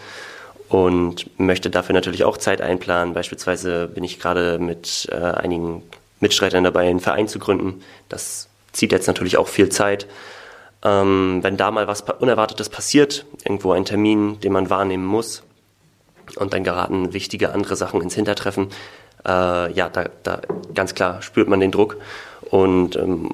und 0.69 1.29
möchte 1.39 1.71
dafür 1.71 1.95
natürlich 1.95 2.25
auch 2.25 2.39
Zeit 2.39 2.63
einplanen. 2.63 3.15
Beispielsweise 3.15 3.89
bin 3.89 4.05
ich 4.05 4.19
gerade 4.19 4.59
mit 4.59 5.09
äh, 5.13 5.17
einigen 5.17 5.83
Mitstreitern 6.21 6.65
dabei, 6.65 6.89
einen 6.89 7.01
Verein 7.01 7.29
zu 7.29 7.39
gründen. 7.39 7.83
Das 8.09 8.49
zieht 8.73 8.93
jetzt 8.93 9.07
natürlich 9.07 9.37
auch 9.37 9.49
viel 9.49 9.69
Zeit. 9.69 10.07
Ähm, 10.85 11.39
wenn 11.43 11.57
da 11.57 11.71
mal 11.71 11.87
was 11.87 12.03
Unerwartetes 12.03 12.69
passiert, 12.69 13.25
irgendwo 13.45 13.73
ein 13.73 13.85
Termin, 13.85 14.41
den 14.41 14.53
man 14.53 14.71
wahrnehmen 14.71 15.05
muss, 15.05 15.43
und 16.37 16.53
dann 16.53 16.65
geraten 16.65 17.13
wichtige 17.13 17.53
andere 17.53 17.77
Sachen 17.77 18.01
ins 18.01 18.15
Hintertreffen, 18.15 18.69
äh, 19.27 19.73
ja, 19.73 19.89
da, 19.89 20.07
da 20.23 20.41
ganz 20.75 20.95
klar 20.95 21.23
spürt 21.23 21.49
man 21.49 21.61
den 21.61 21.71
Druck 21.71 21.99
und 22.51 22.97
ähm, 22.97 23.31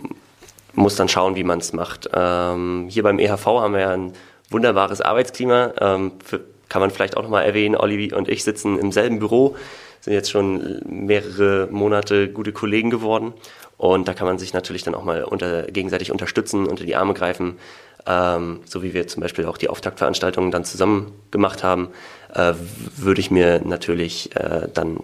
muss 0.74 0.96
dann 0.96 1.08
schauen, 1.08 1.36
wie 1.36 1.44
man 1.44 1.58
es 1.58 1.72
macht. 1.72 2.08
Ähm, 2.12 2.86
hier 2.88 3.02
beim 3.02 3.18
EHV 3.18 3.46
haben 3.46 3.74
wir 3.74 3.80
ja 3.80 3.90
ein 3.90 4.12
wunderbares 4.50 5.00
Arbeitsklima. 5.00 5.72
Ähm, 5.80 6.12
für, 6.24 6.40
kann 6.68 6.80
man 6.80 6.90
vielleicht 6.90 7.16
auch 7.16 7.22
nochmal 7.22 7.44
erwähnen, 7.44 7.76
Olivi 7.76 8.12
und 8.12 8.28
ich 8.28 8.44
sitzen 8.44 8.78
im 8.78 8.92
selben 8.92 9.18
Büro, 9.18 9.56
sind 10.00 10.12
jetzt 10.12 10.30
schon 10.30 10.80
mehrere 10.86 11.68
Monate 11.70 12.28
gute 12.28 12.52
Kollegen 12.52 12.90
geworden 12.90 13.34
und 13.76 14.08
da 14.08 14.14
kann 14.14 14.26
man 14.26 14.38
sich 14.38 14.52
natürlich 14.52 14.82
dann 14.82 14.94
auch 14.94 15.04
mal 15.04 15.24
unter, 15.24 15.62
gegenseitig 15.62 16.10
unterstützen, 16.10 16.66
unter 16.66 16.84
die 16.84 16.96
Arme 16.96 17.14
greifen, 17.14 17.58
ähm, 18.06 18.60
so 18.64 18.82
wie 18.82 18.94
wir 18.94 19.06
zum 19.06 19.22
Beispiel 19.22 19.46
auch 19.46 19.58
die 19.58 19.68
Auftaktveranstaltungen 19.68 20.50
dann 20.50 20.64
zusammen 20.64 21.12
gemacht 21.30 21.62
haben, 21.62 21.88
äh, 22.34 22.54
würde 22.96 23.20
ich 23.20 23.30
mir 23.30 23.60
natürlich 23.64 24.34
äh, 24.34 24.68
dann 24.72 25.00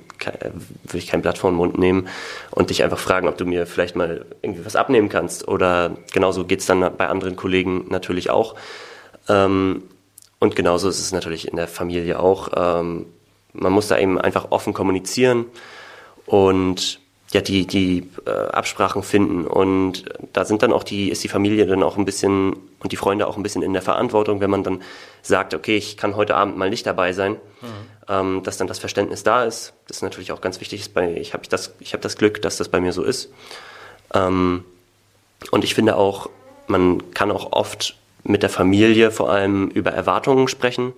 würde 0.85 0.99
ich 0.99 1.07
kein 1.07 1.23
Blatt 1.23 1.39
vor 1.39 1.51
den 1.51 1.57
Mund 1.57 1.79
nehmen 1.79 2.09
und 2.51 2.71
dich 2.71 2.83
einfach 2.83 2.99
fragen, 2.99 3.29
ob 3.29 3.37
du 3.37 3.45
mir 3.45 3.67
vielleicht 3.67 3.95
mal 3.95 4.25
irgendwie 4.43 4.65
was 4.65 4.77
abnehmen 4.77 5.09
kannst. 5.09 5.47
Oder 5.49 5.97
genauso 6.13 6.45
geht's 6.45 6.67
dann 6.67 6.81
bei 6.97 7.09
anderen 7.09 7.37
Kollegen 7.37 7.87
natürlich 7.91 8.31
auch. 8.31 8.55
Ähm, 9.29 9.85
und 10.39 10.57
genauso 10.57 10.89
ist 10.89 11.01
es 11.01 11.13
natürlich 11.13 11.49
in 11.49 11.57
der 11.57 11.69
Familie 11.69 12.21
auch. 12.21 12.51
Ähm, 12.57 13.07
man 13.54 13.73
muss 13.73 13.88
da 13.88 13.99
eben 13.99 14.20
einfach 14.20 14.50
offen 14.50 14.75
kommunizieren 14.75 15.46
und 16.26 17.00
ja, 17.32 17.40
die, 17.40 17.66
die 17.66 18.08
äh, 18.26 18.30
Absprachen 18.30 19.02
finden. 19.02 19.46
Und 19.46 20.04
da 20.32 20.44
sind 20.44 20.62
dann 20.62 20.73
auch 20.73 20.84
die, 20.84 21.11
ist 21.11 21.25
die 21.25 21.28
Familie 21.28 21.66
dann 21.66 21.82
auch 21.82 21.96
ein 21.96 22.04
bisschen 22.04 22.54
und 22.78 22.92
die 22.92 22.96
Freunde 22.96 23.26
auch 23.26 23.37
ein 23.37 23.42
bisschen 23.42 23.62
in 23.62 23.73
der 23.73 23.82
Verantwortung, 23.82 24.40
wenn 24.40 24.50
man 24.50 24.62
dann 24.62 24.82
sagt, 25.23 25.54
okay, 25.54 25.76
ich 25.76 25.96
kann 25.96 26.16
heute 26.16 26.37
Abend 26.37 26.56
mal 26.56 26.70
nicht 26.70 26.87
dabei 26.87 27.12
sein, 27.12 27.32
mhm. 27.32 27.66
ähm, 28.08 28.42
dass 28.44 28.56
dann 28.56 28.68
das 28.68 28.78
Verständnis 28.78 29.25
da 29.25 29.44
ist. 29.44 29.73
Das 29.88 29.99
ist 29.99 30.02
natürlich 30.02 30.30
auch 30.32 30.40
ganz 30.40 30.61
wichtig. 30.61 30.92
Bei, 30.92 31.12
ich 31.14 31.34
habe 31.34 31.44
das, 31.49 31.75
ich 31.80 31.92
hab 31.92 32.02
das 32.02 32.16
Glück, 32.16 32.40
dass 32.42 32.56
das 32.56 32.68
bei 32.68 32.80
mir 32.80 32.92
so 32.92 33.02
ist. 33.02 33.32
Ähm, 34.12 34.64
und 35.50 35.64
ich 35.64 35.75
finde 35.75 35.96
auch, 35.96 36.30
man 36.68 37.11
kann 37.12 37.30
auch 37.30 37.52
oft 37.52 37.96
mit 38.23 38.42
der 38.42 38.50
Familie 38.50 39.11
vor 39.11 39.30
allem 39.30 39.68
über 39.68 39.90
Erwartungen 39.90 40.46
sprechen. 40.46 40.92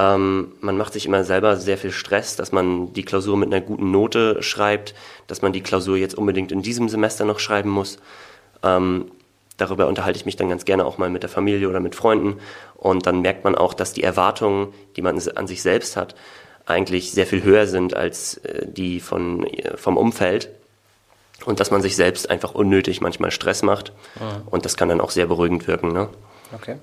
Ähm, 0.00 0.52
man 0.60 0.78
macht 0.78 0.94
sich 0.94 1.04
immer 1.04 1.24
selber 1.24 1.56
sehr 1.56 1.76
viel 1.76 1.92
Stress, 1.92 2.36
dass 2.36 2.52
man 2.52 2.92
die 2.94 3.02
Klausur 3.02 3.36
mit 3.36 3.52
einer 3.52 3.60
guten 3.60 3.90
Note 3.90 4.42
schreibt, 4.42 4.94
dass 5.26 5.42
man 5.42 5.52
die 5.52 5.60
Klausur 5.60 5.96
jetzt 5.96 6.14
unbedingt 6.14 6.52
in 6.52 6.62
diesem 6.62 6.88
Semester 6.88 7.26
noch 7.26 7.38
schreiben 7.38 7.68
muss. 7.68 7.98
Ähm, 8.62 9.10
darüber 9.58 9.88
unterhalte 9.88 10.18
ich 10.18 10.24
mich 10.24 10.36
dann 10.36 10.48
ganz 10.48 10.64
gerne 10.64 10.86
auch 10.86 10.96
mal 10.96 11.10
mit 11.10 11.22
der 11.22 11.28
Familie 11.28 11.68
oder 11.68 11.80
mit 11.80 11.94
Freunden. 11.94 12.40
Und 12.76 13.04
dann 13.04 13.20
merkt 13.20 13.44
man 13.44 13.54
auch, 13.54 13.74
dass 13.74 13.92
die 13.92 14.02
Erwartungen, 14.02 14.72
die 14.96 15.02
man 15.02 15.20
an 15.34 15.46
sich 15.46 15.60
selbst 15.60 15.96
hat, 15.96 16.14
eigentlich 16.64 17.12
sehr 17.12 17.26
viel 17.26 17.42
höher 17.42 17.66
sind 17.66 17.94
als 17.94 18.38
äh, 18.38 18.66
die 18.66 19.00
von, 19.00 19.44
äh, 19.44 19.76
vom 19.76 19.98
Umfeld. 19.98 20.48
Und 21.44 21.60
dass 21.60 21.70
man 21.70 21.82
sich 21.82 21.96
selbst 21.96 22.30
einfach 22.30 22.54
unnötig 22.54 23.02
manchmal 23.02 23.32
Stress 23.32 23.62
macht. 23.62 23.92
Mhm. 24.16 24.48
Und 24.48 24.64
das 24.64 24.76
kann 24.76 24.88
dann 24.88 25.00
auch 25.00 25.10
sehr 25.10 25.26
beruhigend 25.26 25.66
wirken. 25.66 25.92
Ne? 25.92 26.08
Okay. 26.54 26.76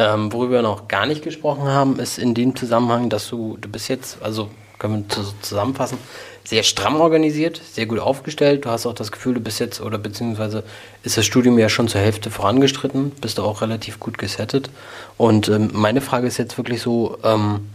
Ähm, 0.00 0.32
worüber 0.32 0.54
wir 0.54 0.62
noch 0.62 0.88
gar 0.88 1.04
nicht 1.04 1.22
gesprochen 1.22 1.64
haben, 1.64 1.98
ist 1.98 2.18
in 2.18 2.32
dem 2.32 2.56
Zusammenhang, 2.56 3.10
dass 3.10 3.28
du, 3.28 3.58
du 3.60 3.68
bist 3.68 3.88
jetzt, 3.90 4.22
also 4.22 4.48
können 4.78 5.04
wir 5.10 5.16
zusammenfassen, 5.42 5.98
sehr 6.42 6.62
stramm 6.62 7.02
organisiert, 7.02 7.60
sehr 7.70 7.84
gut 7.84 7.98
aufgestellt. 7.98 8.64
Du 8.64 8.70
hast 8.70 8.86
auch 8.86 8.94
das 8.94 9.12
Gefühl, 9.12 9.34
du 9.34 9.40
bist 9.40 9.60
jetzt, 9.60 9.82
oder 9.82 9.98
beziehungsweise 9.98 10.64
ist 11.02 11.18
das 11.18 11.26
Studium 11.26 11.58
ja 11.58 11.68
schon 11.68 11.86
zur 11.86 12.00
Hälfte 12.00 12.30
vorangestritten, 12.30 13.10
bist 13.10 13.36
du 13.36 13.42
auch 13.42 13.60
relativ 13.60 14.00
gut 14.00 14.16
gesettet. 14.16 14.70
Und 15.18 15.50
ähm, 15.50 15.68
meine 15.74 16.00
Frage 16.00 16.26
ist 16.26 16.38
jetzt 16.38 16.56
wirklich 16.56 16.80
so, 16.80 17.18
ähm, 17.22 17.68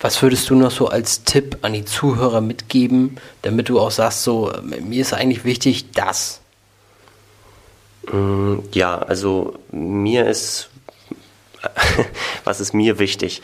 was 0.00 0.22
würdest 0.22 0.48
du 0.48 0.54
noch 0.54 0.70
so 0.70 0.88
als 0.88 1.24
Tipp 1.24 1.58
an 1.60 1.74
die 1.74 1.84
Zuhörer 1.84 2.40
mitgeben, 2.40 3.18
damit 3.42 3.68
du 3.68 3.78
auch 3.78 3.90
sagst, 3.90 4.22
so, 4.22 4.50
mir 4.62 5.02
ist 5.02 5.12
eigentlich 5.12 5.44
wichtig, 5.44 5.92
das? 5.92 6.40
Mm, 8.10 8.60
ja, 8.72 8.98
also 8.98 9.58
mir 9.70 10.26
ist, 10.26 10.70
was 12.44 12.60
ist 12.60 12.72
mir 12.72 12.98
wichtig? 12.98 13.42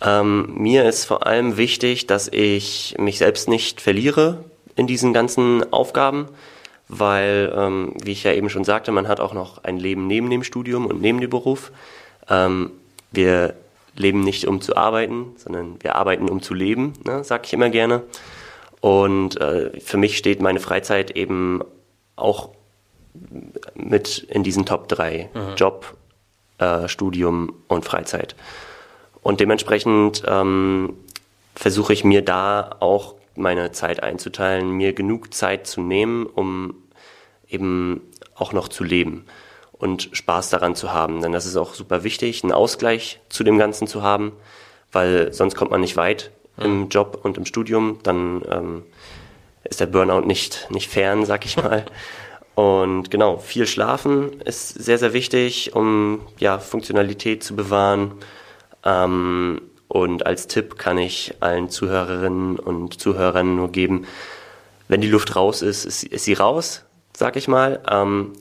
Ähm, 0.00 0.54
mir 0.54 0.84
ist 0.84 1.04
vor 1.04 1.26
allem 1.26 1.56
wichtig, 1.56 2.06
dass 2.06 2.28
ich 2.28 2.94
mich 2.98 3.18
selbst 3.18 3.48
nicht 3.48 3.80
verliere 3.80 4.44
in 4.76 4.86
diesen 4.86 5.12
ganzen 5.12 5.72
Aufgaben, 5.72 6.28
weil, 6.88 7.52
ähm, 7.54 7.94
wie 8.02 8.12
ich 8.12 8.22
ja 8.22 8.32
eben 8.32 8.48
schon 8.48 8.64
sagte, 8.64 8.92
man 8.92 9.08
hat 9.08 9.20
auch 9.20 9.34
noch 9.34 9.64
ein 9.64 9.78
Leben 9.78 10.06
neben 10.06 10.30
dem 10.30 10.44
Studium 10.44 10.86
und 10.86 11.00
neben 11.00 11.20
dem 11.20 11.30
Beruf. 11.30 11.72
Ähm, 12.28 12.70
wir 13.10 13.54
leben 13.96 14.20
nicht, 14.20 14.46
um 14.46 14.60
zu 14.60 14.76
arbeiten, 14.76 15.34
sondern 15.36 15.82
wir 15.82 15.96
arbeiten, 15.96 16.28
um 16.28 16.40
zu 16.40 16.54
leben, 16.54 16.92
ne, 17.04 17.24
sag 17.24 17.46
ich 17.46 17.52
immer 17.52 17.68
gerne. 17.68 18.04
Und 18.80 19.40
äh, 19.40 19.80
für 19.80 19.96
mich 19.96 20.16
steht 20.16 20.40
meine 20.40 20.60
Freizeit 20.60 21.10
eben 21.10 21.62
auch 22.14 22.50
mit 23.74 24.18
in 24.30 24.44
diesen 24.44 24.64
Top 24.64 24.88
3. 24.88 25.30
Mhm. 25.34 25.56
Job, 25.56 25.96
äh, 26.58 26.88
Studium 26.88 27.52
und 27.68 27.84
Freizeit. 27.84 28.34
Und 29.22 29.40
dementsprechend 29.40 30.22
ähm, 30.26 30.94
versuche 31.54 31.92
ich 31.92 32.04
mir 32.04 32.22
da 32.22 32.76
auch 32.80 33.14
meine 33.34 33.72
Zeit 33.72 34.02
einzuteilen, 34.02 34.70
mir 34.70 34.92
genug 34.92 35.32
Zeit 35.34 35.66
zu 35.66 35.80
nehmen, 35.80 36.26
um 36.26 36.74
eben 37.48 38.02
auch 38.34 38.52
noch 38.52 38.68
zu 38.68 38.84
leben 38.84 39.24
und 39.72 40.10
Spaß 40.12 40.50
daran 40.50 40.74
zu 40.74 40.92
haben. 40.92 41.22
Denn 41.22 41.32
das 41.32 41.46
ist 41.46 41.56
auch 41.56 41.74
super 41.74 42.04
wichtig, 42.04 42.42
einen 42.42 42.52
Ausgleich 42.52 43.20
zu 43.28 43.44
dem 43.44 43.58
Ganzen 43.58 43.86
zu 43.86 44.02
haben, 44.02 44.32
weil 44.92 45.32
sonst 45.32 45.54
kommt 45.54 45.70
man 45.70 45.80
nicht 45.80 45.96
weit 45.96 46.30
im 46.56 46.88
Job 46.88 47.20
und 47.22 47.36
im 47.36 47.44
Studium. 47.44 48.00
Dann 48.02 48.42
ähm, 48.50 48.82
ist 49.64 49.80
der 49.80 49.86
Burnout 49.86 50.26
nicht, 50.26 50.68
nicht 50.70 50.88
fern, 50.88 51.24
sag 51.24 51.44
ich 51.44 51.56
mal. 51.56 51.84
Und 52.58 53.12
genau, 53.12 53.36
viel 53.38 53.68
schlafen 53.68 54.40
ist 54.40 54.70
sehr, 54.70 54.98
sehr 54.98 55.12
wichtig, 55.12 55.76
um 55.76 56.22
ja, 56.40 56.58
Funktionalität 56.58 57.44
zu 57.44 57.54
bewahren. 57.54 58.14
Ähm, 58.84 59.60
und 59.86 60.26
als 60.26 60.48
Tipp 60.48 60.76
kann 60.76 60.98
ich 60.98 61.36
allen 61.38 61.70
Zuhörerinnen 61.70 62.58
und 62.58 63.00
Zuhörern 63.00 63.54
nur 63.54 63.70
geben, 63.70 64.06
wenn 64.88 65.00
die 65.00 65.06
Luft 65.06 65.36
raus 65.36 65.62
ist, 65.62 65.84
ist, 65.84 66.02
ist 66.02 66.24
sie 66.24 66.32
raus, 66.32 66.84
sag 67.16 67.36
ich 67.36 67.46
mal. 67.46 67.80
Ähm, 67.88 68.32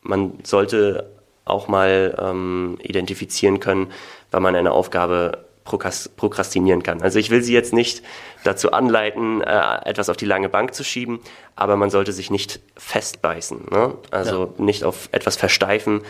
man 0.00 0.40
sollte 0.42 1.12
auch 1.44 1.68
mal 1.68 2.18
ähm, 2.20 2.78
identifizieren 2.82 3.60
können, 3.60 3.92
wenn 4.32 4.42
man 4.42 4.56
eine 4.56 4.72
Aufgabe 4.72 5.44
prokrastinieren 5.64 6.82
kann. 6.82 7.02
Also 7.02 7.18
ich 7.18 7.30
will 7.30 7.42
Sie 7.42 7.52
jetzt 7.52 7.72
nicht 7.72 8.02
dazu 8.44 8.72
anleiten, 8.72 9.40
äh, 9.40 9.84
etwas 9.84 10.08
auf 10.08 10.16
die 10.16 10.24
lange 10.24 10.48
Bank 10.48 10.74
zu 10.74 10.84
schieben, 10.84 11.20
aber 11.54 11.76
man 11.76 11.90
sollte 11.90 12.12
sich 12.12 12.30
nicht 12.30 12.60
festbeißen. 12.76 13.66
Ne? 13.70 13.94
Also 14.10 14.52
ja. 14.58 14.64
nicht 14.64 14.84
auf 14.84 15.08
etwas 15.12 15.36
versteifen, 15.36 15.94
mhm. 15.94 16.02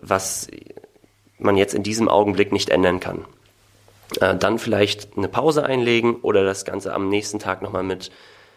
was 0.00 0.48
man 1.38 1.56
jetzt 1.56 1.74
in 1.74 1.82
diesem 1.82 2.08
Augenblick 2.08 2.52
nicht 2.52 2.70
ändern 2.70 3.00
kann. 3.00 3.24
Äh, 4.20 4.36
dann 4.36 4.58
vielleicht 4.58 5.16
eine 5.16 5.28
Pause 5.28 5.64
einlegen 5.64 6.16
oder 6.16 6.44
das 6.44 6.64
Ganze 6.64 6.94
am 6.94 7.08
nächsten 7.08 7.38
Tag 7.38 7.62
nochmal 7.62 7.82
mit 7.82 8.10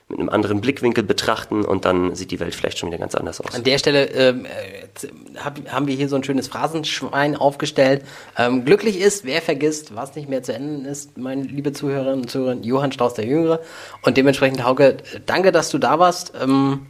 mit 0.09 0.19
einem 0.19 0.29
anderen 0.29 0.61
Blickwinkel 0.61 1.03
betrachten 1.03 1.65
und 1.65 1.83
dann 1.83 2.15
sieht 2.15 2.31
die 2.31 2.39
Welt 2.39 2.55
vielleicht 2.55 2.77
schon 2.77 2.89
wieder 2.89 2.97
ganz 2.97 3.13
anders 3.13 3.41
aus. 3.41 3.53
An 3.53 3.65
der 3.65 3.77
Stelle 3.77 4.05
ähm, 4.05 4.45
äh, 4.45 5.07
hab, 5.43 5.59
haben 5.69 5.87
wir 5.87 5.95
hier 5.95 6.07
so 6.07 6.15
ein 6.15 6.23
schönes 6.23 6.47
Phrasenschwein 6.47 7.35
aufgestellt. 7.35 8.03
Ähm, 8.37 8.63
glücklich 8.63 9.01
ist, 9.01 9.25
wer 9.25 9.41
vergisst, 9.41 9.95
was 9.95 10.15
nicht 10.15 10.29
mehr 10.29 10.43
zu 10.43 10.53
enden 10.53 10.85
ist, 10.85 11.17
meine 11.17 11.43
liebe 11.43 11.73
Zuhörerinnen 11.73 12.21
und 12.21 12.31
Zuhörer, 12.31 12.55
Johann 12.61 12.93
Strauß 12.93 13.15
der 13.15 13.25
Jüngere. 13.25 13.59
Und 14.01 14.15
dementsprechend, 14.15 14.63
Hauke, 14.63 14.97
danke, 15.25 15.51
dass 15.51 15.69
du 15.71 15.77
da 15.77 15.99
warst. 15.99 16.31
Ähm, 16.41 16.85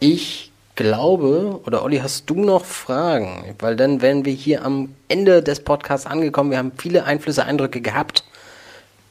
ich 0.00 0.50
glaube, 0.74 1.60
oder 1.66 1.82
Olli, 1.82 1.98
hast 1.98 2.30
du 2.30 2.34
noch 2.34 2.64
Fragen? 2.64 3.54
Weil 3.58 3.76
dann 3.76 4.00
wären 4.00 4.24
wir 4.24 4.32
hier 4.32 4.64
am 4.64 4.94
Ende 5.08 5.42
des 5.42 5.60
Podcasts 5.60 6.06
angekommen. 6.06 6.50
Wir 6.50 6.58
haben 6.58 6.72
viele 6.78 7.04
Einflüsse, 7.04 7.44
Eindrücke 7.44 7.82
gehabt. 7.82 8.24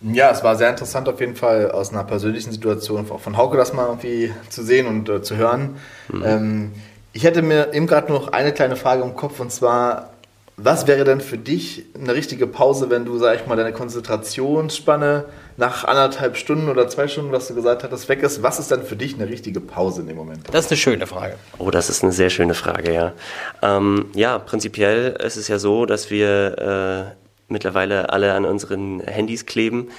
Ja, 0.04 0.32
es 0.32 0.44
war 0.44 0.56
sehr 0.56 0.70
interessant 0.70 1.08
auf 1.08 1.20
jeden 1.20 1.36
Fall 1.36 1.72
aus 1.72 1.92
einer 1.92 2.04
persönlichen 2.04 2.52
Situation 2.52 3.10
auch 3.10 3.20
von 3.20 3.38
Hauke 3.38 3.58
das 3.58 3.74
mal 3.74 3.88
irgendwie 3.88 4.34
zu 4.50 4.64
sehen 4.64 4.86
und 4.86 5.08
äh, 5.10 5.22
zu 5.22 5.38
hören. 5.38 5.78
Mhm. 6.12 6.24
Ähm, 6.26 6.72
ich 7.14 7.24
hätte 7.24 7.42
mir 7.42 7.74
eben 7.74 7.88
gerade 7.88 8.12
noch 8.12 8.30
eine 8.30 8.52
kleine 8.52 8.76
Frage 8.76 9.04
im 9.04 9.16
Kopf 9.16 9.40
und 9.40 9.52
zwar, 9.52 10.10
was 10.58 10.88
wäre 10.88 11.04
denn 11.04 11.22
für 11.22 11.38
dich 11.38 11.86
eine 12.00 12.14
richtige 12.14 12.48
Pause, 12.48 12.90
wenn 12.90 13.06
du, 13.06 13.18
sag 13.18 13.36
ich 13.36 13.48
mal, 13.48 13.56
deine 13.56 13.72
Konzentrationsspanne 13.72 15.26
nach 15.58 15.86
anderthalb 15.86 16.38
Stunden 16.38 16.70
oder 16.70 16.88
zwei 16.90 17.08
Stunden, 17.08 17.32
was 17.32 17.48
du 17.48 17.56
gesagt 17.56 17.84
hattest, 17.84 18.10
weg 18.10 18.22
ist? 18.24 18.44
Was 18.44 18.60
ist 18.60 18.72
denn 18.72 18.84
für 18.84 18.96
dich 18.96 19.16
eine 19.16 19.30
richtige 19.30 19.62
Pause 19.62 20.02
in 20.02 20.08
dem 20.08 20.18
Moment? 20.18 20.48
Das 20.52 20.66
ist 20.66 20.72
eine 20.72 20.78
schöne 20.78 21.08
Frage. 21.08 21.36
Oh, 21.58 21.72
das 21.72 21.90
ist 21.90 22.04
eine 22.04 22.12
sehr 22.12 22.30
schöne 22.30 22.54
Frage, 22.54 22.94
ja. 22.94 23.14
Ähm, 23.62 24.08
ja, 24.14 24.38
prinzipiell 24.38 25.16
ist 25.24 25.38
es 25.38 25.48
ja 25.48 25.60
so, 25.60 25.86
dass 25.86 26.12
wir 26.12 27.14
äh, 27.16 27.23
mittlerweile 27.48 28.10
alle 28.10 28.34
an 28.34 28.46
unseren 28.46 29.00
Handys 29.02 29.46
kleben. 29.46 29.90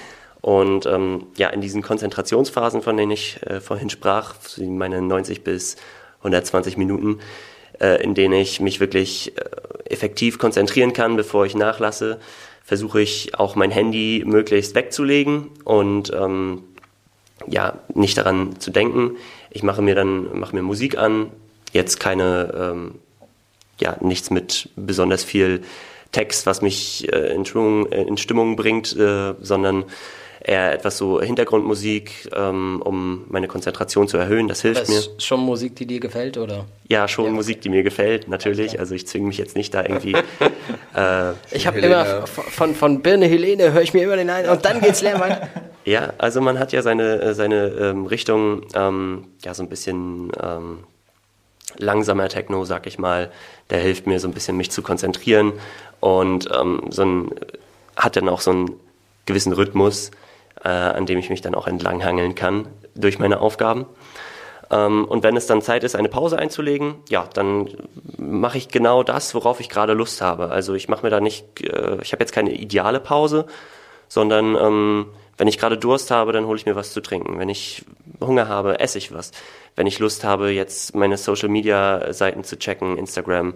Und 0.41 0.85
ähm, 0.85 1.27
ja, 1.37 1.49
in 1.49 1.61
diesen 1.61 1.81
Konzentrationsphasen, 1.81 2.81
von 2.81 2.97
denen 2.97 3.11
ich 3.11 3.41
äh, 3.43 3.59
vorhin 3.59 3.89
sprach, 3.89 4.35
meine 4.59 5.01
90 5.01 5.43
bis 5.43 5.75
120 6.19 6.77
Minuten, 6.77 7.19
äh, 7.79 8.01
in 8.03 8.13
denen 8.13 8.35
ich 8.35 8.59
mich 8.59 8.79
wirklich 8.79 9.37
äh, 9.37 9.91
effektiv 9.91 10.37
konzentrieren 10.37 10.93
kann, 10.93 11.15
bevor 11.15 11.45
ich 11.45 11.55
nachlasse, 11.55 12.19
versuche 12.63 13.01
ich 13.01 13.37
auch 13.37 13.55
mein 13.55 13.71
Handy 13.71 14.23
möglichst 14.25 14.75
wegzulegen 14.75 15.49
und 15.63 16.11
ähm, 16.13 16.63
ja, 17.47 17.79
nicht 17.93 18.17
daran 18.17 18.59
zu 18.59 18.71
denken. 18.71 19.17
Ich 19.51 19.63
mache 19.63 19.81
mir 19.81 19.95
dann 19.95 20.37
mache 20.37 20.55
mir 20.55 20.63
Musik 20.63 20.97
an, 20.97 21.31
jetzt 21.73 21.99
keine, 21.99 22.53
ähm, 22.55 22.95
ja, 23.79 23.97
nichts 24.01 24.29
mit 24.29 24.69
besonders 24.75 25.23
viel 25.23 25.61
Text, 26.11 26.45
was 26.45 26.61
mich 26.61 27.11
äh, 27.11 27.33
in, 27.33 27.45
Stimmung, 27.45 27.91
äh, 27.91 28.03
in 28.03 28.17
Stimmung 28.17 28.55
bringt, 28.55 28.95
äh, 28.95 29.33
sondern 29.41 29.85
eher 30.47 30.73
etwas 30.73 30.97
so 30.97 31.21
Hintergrundmusik, 31.21 32.29
ähm, 32.35 32.81
um 32.83 33.25
meine 33.29 33.47
Konzentration 33.47 34.07
zu 34.07 34.17
erhöhen. 34.17 34.47
Das 34.47 34.61
hilft 34.61 34.81
das 34.81 34.89
mir. 34.89 35.01
Schon 35.19 35.39
Musik, 35.39 35.75
die 35.75 35.87
dir 35.87 35.99
gefällt, 35.99 36.37
oder? 36.37 36.65
Ja, 36.87 37.07
schon 37.07 37.25
ja. 37.25 37.31
Musik, 37.31 37.61
die 37.61 37.69
mir 37.69 37.83
gefällt, 37.83 38.27
natürlich. 38.27 38.71
Okay. 38.71 38.79
Also 38.79 38.95
ich 38.95 39.07
zwinge 39.07 39.27
mich 39.27 39.37
jetzt 39.37 39.55
nicht 39.55 39.73
da 39.73 39.81
irgendwie. 39.81 40.13
äh, 40.95 41.31
ich 41.51 41.65
habe 41.67 41.79
immer 41.79 42.27
von, 42.27 42.75
von 42.75 43.01
Birne 43.01 43.25
Helene 43.25 43.73
höre 43.73 43.81
ich 43.81 43.93
mir 43.93 44.03
immer 44.03 44.17
den 44.17 44.29
einen 44.29 44.49
und 44.49 44.63
dann 44.65 44.81
geht's 44.81 45.01
leer 45.01 45.19
weiter. 45.19 45.49
Ja, 45.83 46.13
also 46.17 46.41
man 46.41 46.59
hat 46.59 46.71
ja 46.71 46.81
seine, 46.81 47.21
äh, 47.21 47.33
seine 47.33 47.67
ähm, 47.67 48.05
Richtung, 48.05 48.63
ähm, 48.75 49.27
ja, 49.43 49.53
so 49.53 49.63
ein 49.63 49.69
bisschen 49.69 50.31
ähm, 50.41 50.79
langsamer 51.77 52.29
Techno, 52.29 52.65
sag 52.65 52.87
ich 52.87 52.99
mal. 52.99 53.31
Der 53.69 53.79
hilft 53.79 54.07
mir 54.07 54.19
so 54.19 54.27
ein 54.27 54.33
bisschen, 54.33 54.57
mich 54.57 54.71
zu 54.71 54.81
konzentrieren 54.81 55.53
und 55.99 56.49
ähm, 56.53 56.81
so 56.89 57.03
ein, 57.03 57.31
hat 57.95 58.15
dann 58.15 58.29
auch 58.29 58.41
so 58.41 58.51
einen 58.51 58.71
gewissen 59.25 59.53
Rhythmus, 59.53 60.11
äh, 60.63 60.69
an 60.69 61.05
dem 61.05 61.19
ich 61.19 61.29
mich 61.29 61.41
dann 61.41 61.55
auch 61.55 61.67
entlanghangeln 61.67 62.35
kann 62.35 62.67
durch 62.95 63.19
meine 63.19 63.39
Aufgaben. 63.39 63.85
Ähm, 64.71 65.05
und 65.05 65.23
wenn 65.23 65.37
es 65.37 65.47
dann 65.47 65.61
Zeit 65.61 65.83
ist, 65.83 65.95
eine 65.95 66.09
Pause 66.09 66.39
einzulegen, 66.39 66.95
ja, 67.09 67.27
dann 67.33 67.69
mache 68.17 68.57
ich 68.57 68.69
genau 68.69 69.03
das, 69.03 69.35
worauf 69.35 69.59
ich 69.59 69.69
gerade 69.69 69.93
Lust 69.93 70.21
habe. 70.21 70.49
Also 70.49 70.73
ich 70.73 70.89
mache 70.89 71.03
mir 71.03 71.09
da 71.09 71.19
nicht, 71.19 71.45
äh, 71.61 71.97
ich 72.01 72.13
habe 72.13 72.23
jetzt 72.23 72.33
keine 72.33 72.51
ideale 72.53 72.99
Pause, 72.99 73.45
sondern 74.07 74.55
ähm, 74.55 75.05
wenn 75.37 75.47
ich 75.47 75.57
gerade 75.57 75.77
Durst 75.77 76.11
habe, 76.11 76.31
dann 76.31 76.45
hole 76.45 76.57
ich 76.57 76.65
mir 76.65 76.75
was 76.75 76.93
zu 76.93 77.01
trinken. 77.01 77.39
Wenn 77.39 77.49
ich 77.49 77.83
Hunger 78.21 78.47
habe, 78.47 78.79
esse 78.79 78.97
ich 78.97 79.13
was. 79.13 79.31
Wenn 79.75 79.87
ich 79.87 79.99
Lust 79.99 80.23
habe, 80.23 80.51
jetzt 80.51 80.95
meine 80.95 81.17
Social 81.17 81.49
Media 81.49 82.13
Seiten 82.13 82.43
zu 82.43 82.57
checken, 82.57 82.97
Instagram, 82.97 83.47
mhm. 83.47 83.55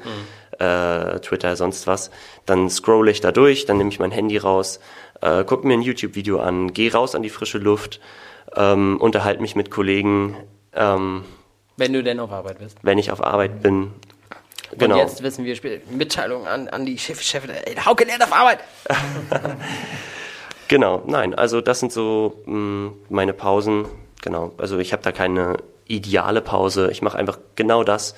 äh, 0.59 1.19
Twitter, 1.19 1.55
sonst 1.55 1.87
was, 1.87 2.11
dann 2.45 2.69
scroll 2.69 3.07
ich 3.07 3.21
da 3.21 3.31
durch, 3.31 3.65
dann 3.65 3.77
nehme 3.77 3.89
ich 3.89 3.99
mein 3.99 4.11
Handy 4.11 4.37
raus, 4.37 4.81
äh, 5.21 5.45
gucke 5.45 5.65
mir 5.65 5.73
ein 5.73 5.81
YouTube-Video 5.81 6.39
an, 6.39 6.73
gehe 6.73 6.91
raus 6.91 7.15
an 7.15 7.23
die 7.23 7.29
frische 7.29 7.57
Luft, 7.57 8.01
ähm, 8.55 8.97
unterhalte 8.99 9.41
mich 9.41 9.55
mit 9.55 9.71
Kollegen, 9.71 10.35
ähm, 10.73 11.23
Wenn 11.77 11.93
du 11.93 12.03
denn 12.03 12.19
auf 12.19 12.31
Arbeit 12.31 12.59
bist. 12.59 12.77
wenn 12.81 12.97
ich 12.97 13.11
auf 13.11 13.23
Arbeit 13.23 13.61
bin. 13.61 13.93
Genau. 14.77 14.95
Und 14.95 15.01
jetzt 15.01 15.23
wissen 15.23 15.45
wir, 15.45 15.57
Mitteilung 15.89 16.45
an, 16.45 16.67
an 16.67 16.85
die 16.85 16.97
Chef, 16.97 17.21
Chef, 17.21 17.43
ey, 17.47 17.75
Hauke 17.75 18.03
lernt 18.03 18.23
auf 18.23 18.33
Arbeit. 18.33 18.59
Genau, 20.69 21.01
nein, 21.07 21.33
also 21.35 21.59
das 21.61 21.79
sind 21.81 21.91
so 21.91 22.41
mh, 22.45 22.91
meine 23.09 23.33
Pausen. 23.33 23.85
Genau, 24.21 24.51
also 24.57 24.77
ich 24.77 24.93
habe 24.93 25.01
da 25.03 25.11
keine 25.11 25.57
ideale 25.87 26.41
Pause. 26.41 26.89
Ich 26.91 27.01
mache 27.01 27.17
einfach 27.17 27.39
genau 27.55 27.83
das, 27.83 28.15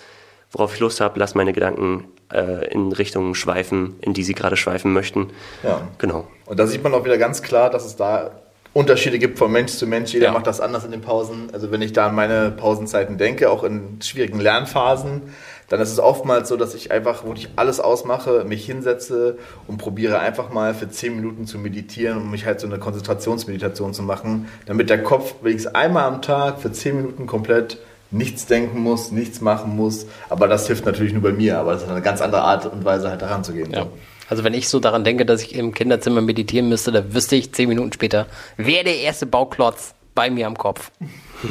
worauf 0.52 0.74
ich 0.74 0.80
Lust 0.80 1.00
habe. 1.02 1.18
Lass 1.20 1.34
meine 1.34 1.54
Gedanken 1.54 2.06
äh, 2.34 2.68
in 2.72 2.92
Richtungen 2.92 3.36
schweifen, 3.36 3.96
in 4.02 4.14
die 4.14 4.24
sie 4.24 4.34
gerade 4.34 4.58
schweifen 4.58 4.92
möchten. 4.94 5.30
Ja. 5.64 5.88
Genau. 5.98 6.28
Und 6.46 6.60
da 6.60 6.68
sieht 6.68 6.84
man 6.84 6.94
auch 6.94 7.06
wieder 7.06 7.18
ganz 7.18 7.42
klar, 7.42 7.70
dass 7.70 7.86
es 7.86 7.96
da 7.96 8.32
Unterschiede 8.74 9.20
gibt 9.20 9.38
von 9.38 9.52
Mensch 9.52 9.72
zu 9.74 9.88
Mensch. 9.88 10.14
Jeder 10.14 10.28
Ja. 10.28 10.32
macht 10.34 10.48
das 10.48 10.60
anders 10.60 10.84
in 10.84 10.92
den 10.92 11.02
Pausen. 11.02 11.50
Also 11.54 11.72
wenn 11.72 11.82
ich 11.82 11.94
da 11.94 12.08
an 12.08 12.16
meine 12.16 12.52
Pausenzeiten 12.52 13.18
denke, 13.18 13.50
auch 13.50 13.64
in 13.64 14.02
schwierigen 14.02 14.40
Lernphasen, 14.42 15.24
dann 15.72 15.80
ist 15.80 15.90
es 15.90 16.00
oftmals 16.00 16.50
so, 16.50 16.58
dass 16.58 16.76
ich 16.76 16.92
einfach 16.92 17.24
wirklich 17.24 17.48
alles 17.56 17.80
ausmache, 17.80 18.44
mich 18.44 18.66
hinsetze 18.66 19.38
und 19.68 19.78
probiere 19.78 20.20
einfach 20.20 20.52
mal 20.52 20.74
für 20.74 20.90
10 20.90 21.16
Minuten 21.16 21.48
zu 21.48 21.58
meditieren 21.58 22.18
und 22.18 22.30
mich 22.30 22.46
halt 22.46 22.60
so 22.60 22.68
eine 22.68 22.78
Konzentrationsmeditation 22.78 23.94
zu 23.94 24.04
machen, 24.04 24.50
damit 24.66 24.90
der 24.90 25.02
Kopf 25.02 25.36
wenigstens 25.42 25.74
einmal 25.74 26.04
am 26.04 26.22
Tag 26.22 26.60
für 26.60 26.74
10 26.74 26.98
Minuten 26.98 27.26
komplett 27.26 27.78
nichts 28.12 28.48
denken 28.48 28.82
muss, 28.82 29.14
nichts 29.14 29.40
machen 29.40 29.78
muss. 29.78 30.08
Aber 30.28 30.50
das 30.50 30.68
hilft 30.68 30.86
natürlich 30.86 31.14
nur 31.14 31.22
bei 31.22 31.32
mir, 31.32 31.58
aber 31.58 31.72
das 31.72 31.84
ist 31.84 31.90
eine 31.90 32.02
ganz 32.02 32.20
andere 32.20 32.42
Art 32.42 32.66
und 32.66 32.84
Weise 32.84 33.10
halt 33.10 33.22
daran 33.22 33.46
zu 33.46 33.54
gehen. 33.54 33.72
Ja. 33.72 33.88
Also 34.28 34.44
wenn 34.44 34.54
ich 34.54 34.68
so 34.68 34.82
daran 34.82 35.06
denke, 35.06 35.26
dass 35.26 35.42
ich 35.42 35.56
im 35.56 35.74
Kinderzimmer 35.74 36.20
meditieren 36.20 36.68
müsste, 36.68 36.92
da 36.92 37.14
wüsste 37.14 37.38
ich 37.38 37.54
zehn 37.54 37.70
Minuten 37.70 37.94
später, 37.94 38.28
wer 38.58 38.84
der 38.84 38.98
erste 38.98 39.26
Bauklotz 39.26 39.94
bei 40.16 40.30
mir 40.30 40.48
am 40.48 40.58
Kopf. 40.58 40.92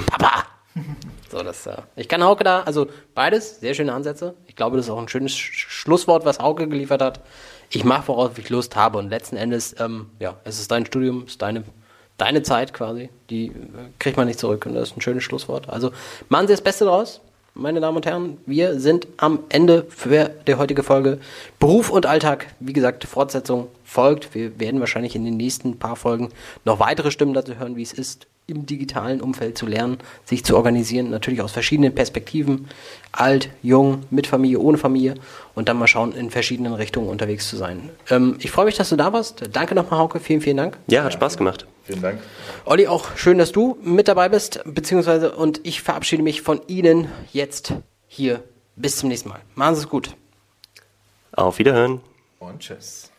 Papa! 0.09 0.45
So, 1.31 1.43
das, 1.43 1.67
äh, 1.67 1.77
ich 1.97 2.09
kann 2.09 2.23
Hauke 2.23 2.45
da, 2.45 2.63
also 2.63 2.87
beides, 3.15 3.61
sehr 3.61 3.75
schöne 3.75 3.93
Ansätze. 3.93 4.35
Ich 4.47 4.57
glaube, 4.57 4.77
das 4.77 4.87
ist 4.87 4.91
auch 4.91 4.99
ein 4.99 5.09
schönes 5.09 5.37
Sch 5.37 5.67
Schlusswort, 5.69 6.25
was 6.25 6.39
Hauke 6.39 6.69
geliefert 6.69 7.03
hat. 7.03 7.21
Ich 7.71 7.85
mache, 7.85 8.09
worauf 8.09 8.37
ich 8.39 8.49
Lust 8.51 8.77
habe 8.77 8.99
und 8.99 9.11
letzten 9.11 9.37
Endes, 9.37 9.75
ähm, 9.79 10.11
ja, 10.19 10.37
es 10.45 10.61
ist 10.61 10.71
dein 10.71 10.87
Studium, 10.87 11.23
es 11.23 11.33
ist 11.33 11.43
deine, 11.43 11.65
deine 12.19 12.43
Zeit 12.43 12.73
quasi, 12.73 13.11
die 13.31 13.47
äh, 13.47 13.53
kriegt 13.99 14.17
man 14.17 14.27
nicht 14.27 14.39
zurück 14.39 14.67
und 14.67 14.75
das 14.75 14.91
ist 14.91 14.97
ein 14.97 15.01
schönes 15.01 15.25
Schlusswort. 15.25 15.69
Also 15.69 15.93
machen 16.29 16.47
Sie 16.47 16.53
das 16.53 16.63
Beste 16.63 16.85
draus, 16.85 17.21
meine 17.55 17.81
Damen 17.81 17.97
und 17.97 18.07
Herren. 18.07 18.39
Wir 18.47 18.79
sind 18.79 19.07
am 19.17 19.41
Ende 19.49 19.87
für 19.89 20.31
die 20.47 20.55
heutige 20.55 20.83
Folge. 20.83 21.21
Beruf 21.59 21.91
und 21.91 22.07
Alltag, 22.07 22.47
wie 22.61 22.73
gesagt, 22.73 23.05
Fortsetzung 23.05 23.69
folgt. 23.85 24.35
Wir 24.35 24.59
werden 24.59 24.81
wahrscheinlich 24.81 25.15
in 25.15 25.25
den 25.25 25.37
nächsten 25.37 25.79
paar 25.79 25.97
Folgen 25.97 26.31
noch 26.65 26.81
weitere 26.81 27.11
Stimmen 27.11 27.35
dazu 27.35 27.57
hören, 27.57 27.77
wie 27.77 27.83
es 27.83 27.93
ist, 27.93 28.27
im 28.51 28.67
digitalen 28.67 29.21
Umfeld 29.21 29.57
zu 29.57 29.67
lernen, 29.67 29.99
sich 30.25 30.45
zu 30.45 30.57
organisieren, 30.57 31.11
natürlich 31.11 31.41
aus 31.41 31.53
verschiedenen 31.53 31.95
Perspektiven, 31.95 32.69
alt, 33.13 33.51
jung, 33.63 34.05
mit 34.11 34.27
Familie, 34.27 34.59
ohne 34.59 34.79
Familie 34.79 35.15
und 35.55 35.69
dann 35.69 35.79
mal 35.79 35.87
schauen, 35.87 36.13
in 36.13 36.31
verschiedenen 36.31 36.75
Richtungen 36.75 37.09
unterwegs 37.09 37.49
zu 37.49 37.57
sein. 37.57 37.91
Ähm, 38.09 38.37
ich 38.41 38.51
freue 38.51 38.67
mich, 38.67 38.77
dass 38.77 38.89
du 38.89 38.97
da 38.97 39.13
warst. 39.13 39.43
Danke 39.53 39.75
nochmal, 39.75 40.01
Hauke. 40.01 40.21
Vielen, 40.21 40.41
vielen 40.41 40.57
Dank. 40.57 40.79
Ja, 40.87 41.05
hat 41.05 41.13
Spaß 41.13 41.37
gemacht. 41.37 41.67
Vielen 41.85 42.03
Dank. 42.03 42.21
Olli, 42.65 42.87
auch 42.87 43.17
schön, 43.17 43.39
dass 43.39 43.53
du 43.53 43.79
mit 43.83 44.09
dabei 44.09 44.29
bist, 44.29 44.61
beziehungsweise 44.65 45.33
und 45.33 45.61
ich 45.65 45.83
verabschiede 45.83 46.23
mich 46.23 46.43
von 46.43 46.61
Ihnen 46.67 47.09
jetzt 47.33 47.75
hier. 48.07 48.43
Bis 48.77 48.97
zum 48.97 49.09
nächsten 49.09 49.29
Mal. 49.29 49.41
Machen 49.55 49.75
Sie 49.75 49.83
es 49.83 49.89
gut. 49.89 50.17
Auf 51.33 51.59
Wiederhören. 51.59 52.01
Und 52.39 52.61
tschüss. 52.61 53.11